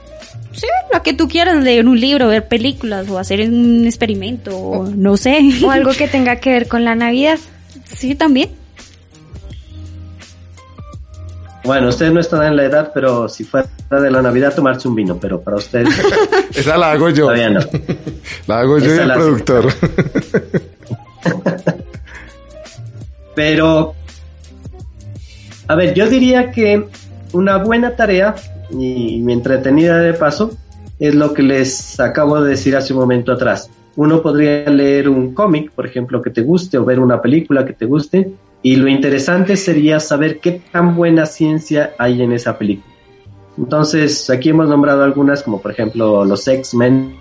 [0.52, 4.86] Sí, la que tú quieras, leer un libro, ver películas o hacer un experimento, o
[4.86, 5.40] no sé.
[5.64, 7.38] O algo que tenga que ver con la Navidad.
[7.84, 8.50] Sí, también.
[11.64, 14.94] Bueno, ustedes no están en la edad, pero si fuera de la Navidad tomarse un
[14.94, 15.88] vino, pero para ustedes...
[16.54, 17.24] Esa la hago yo.
[17.24, 17.60] Todavía no.
[18.46, 19.66] La hago yo y el productor.
[23.34, 23.94] pero,
[25.68, 26.86] a ver, yo diría que
[27.32, 28.34] una buena tarea
[28.70, 30.56] y mi entretenida de paso
[30.98, 33.70] es lo que les acabo de decir hace un momento atrás.
[33.96, 37.74] Uno podría leer un cómic, por ejemplo, que te guste o ver una película que
[37.74, 38.32] te guste
[38.62, 42.94] y lo interesante sería saber qué tan buena ciencia hay en esa película.
[43.56, 47.16] Entonces, aquí hemos nombrado algunas, como por ejemplo los X-Men,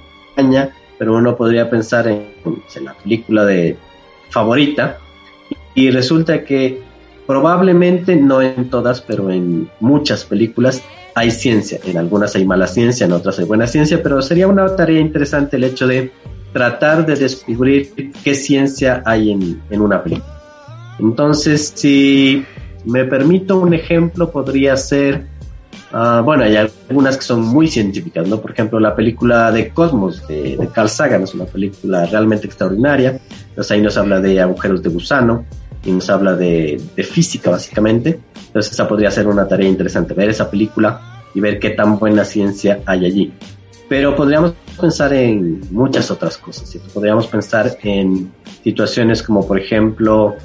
[0.97, 2.33] pero uno podría pensar en,
[2.75, 3.77] en, la película de
[4.29, 4.97] favorita,
[5.75, 6.81] y resulta que
[7.25, 10.81] probablemente no en todas, pero en muchas películas
[11.15, 11.79] hay ciencia.
[11.85, 15.57] En algunas hay mala ciencia, en otras hay buena ciencia, pero sería una tarea interesante
[15.57, 16.11] el hecho de
[16.53, 20.38] tratar de descubrir qué ciencia hay en, en una película.
[20.99, 22.45] Entonces, si
[22.85, 25.25] me permito un ejemplo, podría ser,
[25.93, 28.39] uh, bueno, hay algunas que son muy científicas, ¿no?
[28.39, 33.19] Por ejemplo, la película de Cosmos de, Carl Sagan es una película realmente extraordinaria.
[33.49, 35.45] Entonces ahí nos habla de agujeros de gusano.
[35.85, 38.19] y nos habla de, de física básicamente.
[38.47, 42.25] Entonces esa podría ser una tarea interesante, ver esa película y ver qué tan buena
[42.25, 43.33] ciencia hay allí.
[43.87, 46.77] Pero podríamos pensar en muchas otras cosas.
[46.93, 48.31] Podríamos pensar en
[48.63, 50.35] situaciones como, por ejemplo,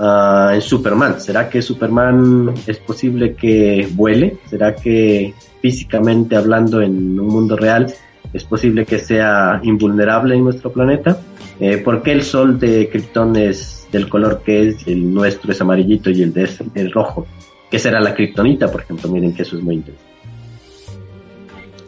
[0.00, 1.20] uh, en Superman.
[1.20, 4.38] ¿Será que Superman es posible que vuele?
[4.48, 7.92] ¿Será que físicamente hablando en un mundo real
[8.32, 11.20] es posible que sea invulnerable en nuestro planeta?
[11.60, 14.86] Eh, ¿Por qué el sol de Krypton es del color que es?
[14.86, 17.26] El nuestro es amarillito y el de es, es rojo.
[17.70, 19.08] ¿Qué será la kriptonita, por ejemplo?
[19.10, 20.10] Miren que eso es muy interesante.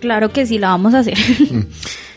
[0.01, 1.17] Claro que sí, la vamos a hacer.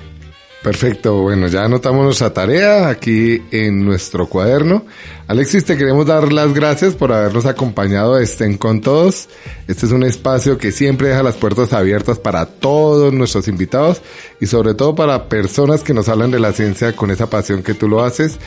[0.65, 4.83] Perfecto, bueno, ya anotamos nuestra tarea aquí en nuestro cuaderno.
[5.27, 9.29] Alexis, te queremos dar las gracias por habernos acompañado a Estén con Todos.
[9.67, 14.01] Este es un espacio que siempre deja las puertas abiertas para todos nuestros invitados
[14.41, 17.75] y sobre todo para personas que nos hablan de la ciencia con esa pasión que
[17.75, 18.39] tú lo haces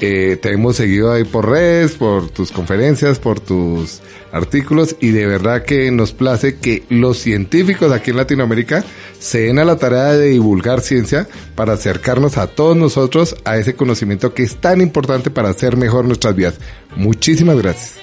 [0.00, 4.00] eh, te hemos seguido ahí por redes, por tus conferencias, por tus
[4.32, 8.84] artículos y de verdad que nos place que los científicos aquí en Latinoamérica
[9.18, 13.74] se den a la tarea de divulgar ciencia para acercarnos a todos nosotros a ese
[13.74, 16.58] conocimiento que es tan importante para hacer mejor nuestras vidas.
[16.96, 18.00] Muchísimas gracias.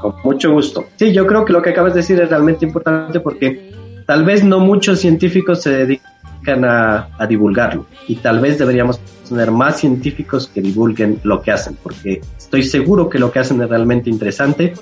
[0.00, 0.86] Con mucho gusto.
[0.96, 3.72] Sí, yo creo que lo que acabas de decir es realmente importante porque
[4.06, 6.12] tal vez no muchos científicos se dedican
[6.50, 11.76] a, a divulgarlo y tal vez deberíamos tener más científicos que divulguen lo que hacen,
[11.82, 14.72] porque estoy seguro que lo que hacen es realmente interesante,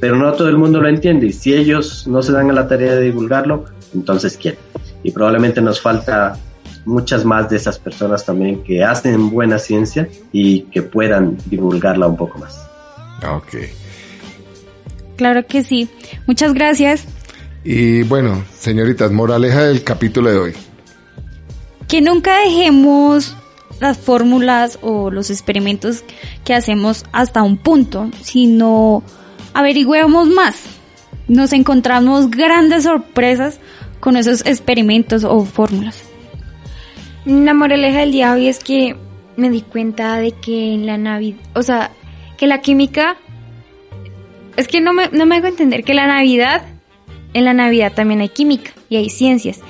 [0.00, 2.66] pero no todo el mundo lo entiende y si ellos no se dan a la
[2.66, 4.56] tarea de divulgarlo, entonces ¿quién?
[5.02, 6.36] Y probablemente nos falta
[6.84, 12.16] muchas más de esas personas también que hacen buena ciencia y que puedan divulgarla un
[12.16, 12.66] poco más.
[13.30, 13.56] Ok.
[15.16, 15.88] Claro que sí.
[16.26, 17.04] Muchas gracias.
[17.64, 20.52] Y bueno, señoritas, moraleja del capítulo de hoy.
[21.88, 23.36] Que nunca dejemos
[23.80, 26.04] las fórmulas o los experimentos
[26.44, 29.02] que hacemos hasta un punto, sino
[29.54, 30.56] averigüemos más.
[31.28, 33.58] Nos encontramos grandes sorpresas
[34.00, 36.02] con esos experimentos o fórmulas.
[37.24, 38.96] La moraleja del día hoy es que
[39.36, 41.90] me di cuenta de que en la Navidad, o sea,
[42.36, 43.16] que la química,
[44.56, 46.62] es que no me, no me hago entender que la Navidad,
[47.32, 49.60] en la Navidad también hay química y hay ciencias.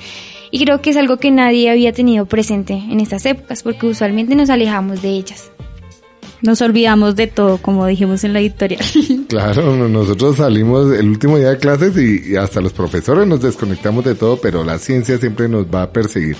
[0.53, 4.35] Y creo que es algo que nadie había tenido presente en estas épocas, porque usualmente
[4.35, 5.49] nos alejamos de ellas.
[6.43, 8.85] Nos olvidamos de todo, como dijimos en la editorial.
[9.27, 14.13] Claro, nosotros salimos el último día de clases y, hasta los profesores nos desconectamos de
[14.13, 16.37] todo, pero la ciencia siempre nos va a perseguir.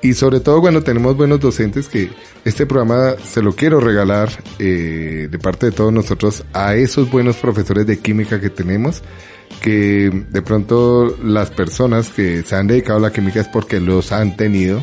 [0.00, 2.08] Y sobre todo cuando tenemos buenos docentes que
[2.46, 7.36] este programa se lo quiero regalar eh, de parte de todos nosotros a esos buenos
[7.36, 9.02] profesores de química que tenemos
[9.60, 14.12] que de pronto las personas que se han dedicado a la química es porque los
[14.12, 14.82] han tenido,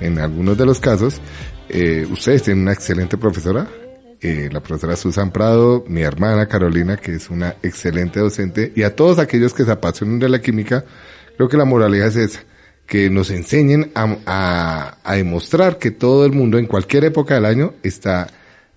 [0.00, 1.20] en algunos de los casos.
[1.68, 3.68] Eh, ustedes tienen una excelente profesora,
[4.20, 8.94] eh, la profesora Susan Prado, mi hermana Carolina, que es una excelente docente, y a
[8.94, 10.84] todos aquellos que se apasionan de la química,
[11.36, 12.40] creo que la moralidad es esa,
[12.86, 17.74] que nos enseñen a, a demostrar que todo el mundo en cualquier época del año
[17.82, 18.28] está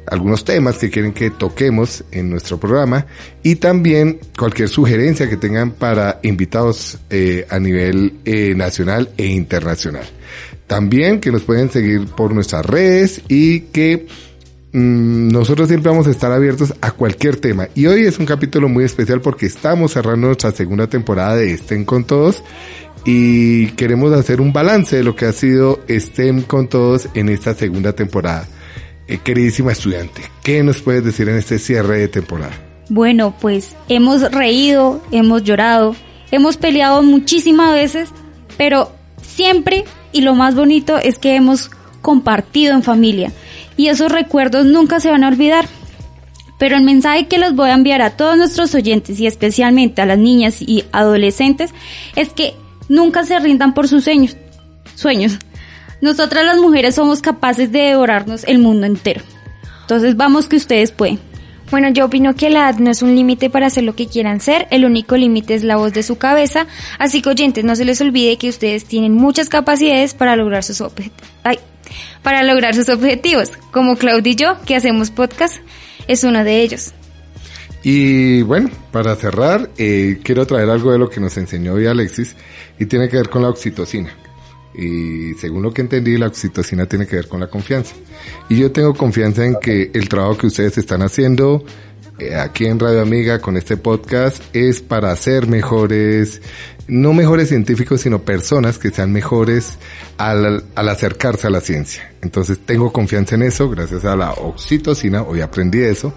[0.08, 3.06] algunos temas que quieren que toquemos en nuestro programa
[3.44, 10.06] y también cualquier sugerencia que tengan para invitados eh, a nivel eh, nacional e internacional.
[10.66, 14.08] También que nos pueden seguir por nuestras redes y que
[14.78, 17.68] mm, nosotros siempre vamos a estar abiertos a cualquier tema.
[17.76, 21.86] Y hoy es un capítulo muy especial porque estamos cerrando nuestra segunda temporada de Estén
[21.86, 22.44] con Todos
[23.06, 27.54] y queremos hacer un balance de lo que ha sido Estén con Todos en esta
[27.54, 28.48] segunda temporada.
[29.08, 32.52] Eh, queridísima estudiante, ¿qué nos puedes decir en este cierre de temporada?
[32.90, 35.96] Bueno, pues hemos reído, hemos llorado,
[36.32, 38.10] hemos peleado muchísimas veces,
[38.58, 41.72] pero siempre y lo más bonito es que hemos
[42.02, 43.32] compartido en familia
[43.78, 45.66] y esos recuerdos nunca se van a olvidar.
[46.60, 50.08] Pero el mensaje que les voy a enviar a todos nuestros oyentes y especialmente a
[50.08, 51.72] las niñas y adolescentes
[52.16, 52.56] es que
[52.90, 54.36] nunca se rindan por sus sueños.
[54.96, 55.38] Sueños.
[56.02, 59.22] Nosotras las mujeres somos capaces de devorarnos el mundo entero.
[59.82, 61.20] Entonces vamos que ustedes pueden.
[61.70, 64.40] Bueno, yo opino que la edad no es un límite para hacer lo que quieran
[64.40, 66.66] ser, el único límite es la voz de su cabeza,
[66.98, 70.82] así que oyentes, no se les olvide que ustedes tienen muchas capacidades para lograr sus,
[72.24, 75.58] para lograr sus objetivos, como Claudia y yo, que hacemos podcast,
[76.08, 76.94] es uno de ellos.
[77.84, 82.36] Y bueno, para cerrar, eh, quiero traer algo de lo que nos enseñó hoy Alexis
[82.80, 84.14] y tiene que ver con la oxitocina.
[84.76, 87.96] Y según lo que entendí, la oxitocina tiene que ver con la confianza.
[88.50, 91.64] Y yo tengo confianza en que el trabajo que ustedes están haciendo
[92.20, 96.42] eh, aquí en Radio Amiga con este podcast es para ser mejores,
[96.88, 99.78] no mejores científicos, sino personas que sean mejores
[100.18, 102.12] al, al acercarse a la ciencia.
[102.22, 106.14] Entonces tengo confianza en eso, gracias a la oxitocina, hoy aprendí eso.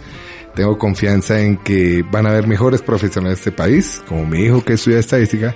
[0.54, 4.64] Tengo confianza en que van a haber mejores profesionales de este país, como mi hijo
[4.64, 5.54] que estudia estadística,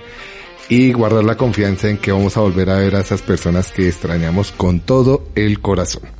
[0.69, 3.87] y guardar la confianza en que vamos a volver a ver a esas personas que
[3.87, 6.14] extrañamos con todo el corazón.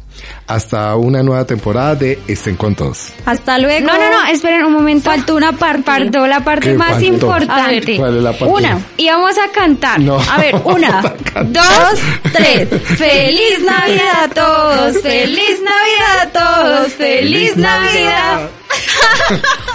[0.48, 3.12] Hasta una nueva temporada de Estén con todos.
[3.26, 3.88] Hasta luego.
[3.88, 5.10] No, no, no, esperen un momento.
[5.10, 5.84] Faltó una parte.
[5.84, 7.06] Faltó la parte ¿Qué más faltó?
[7.06, 7.98] importante.
[7.98, 8.46] ¿Cuál es la parte?
[8.46, 8.80] Una.
[8.98, 10.00] Y vamos a cantar.
[10.00, 10.20] No.
[10.20, 12.00] A ver, una, dos,
[12.34, 12.70] tres.
[12.70, 15.02] ¡Feliz Navidad a todos!
[15.02, 16.94] ¡Feliz Navidad a todos!
[16.94, 18.50] ¡Feliz Navidad!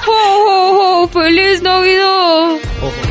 [0.06, 1.08] ¡Oh, oh, oh!
[1.08, 2.56] ¡Feliz Navidad!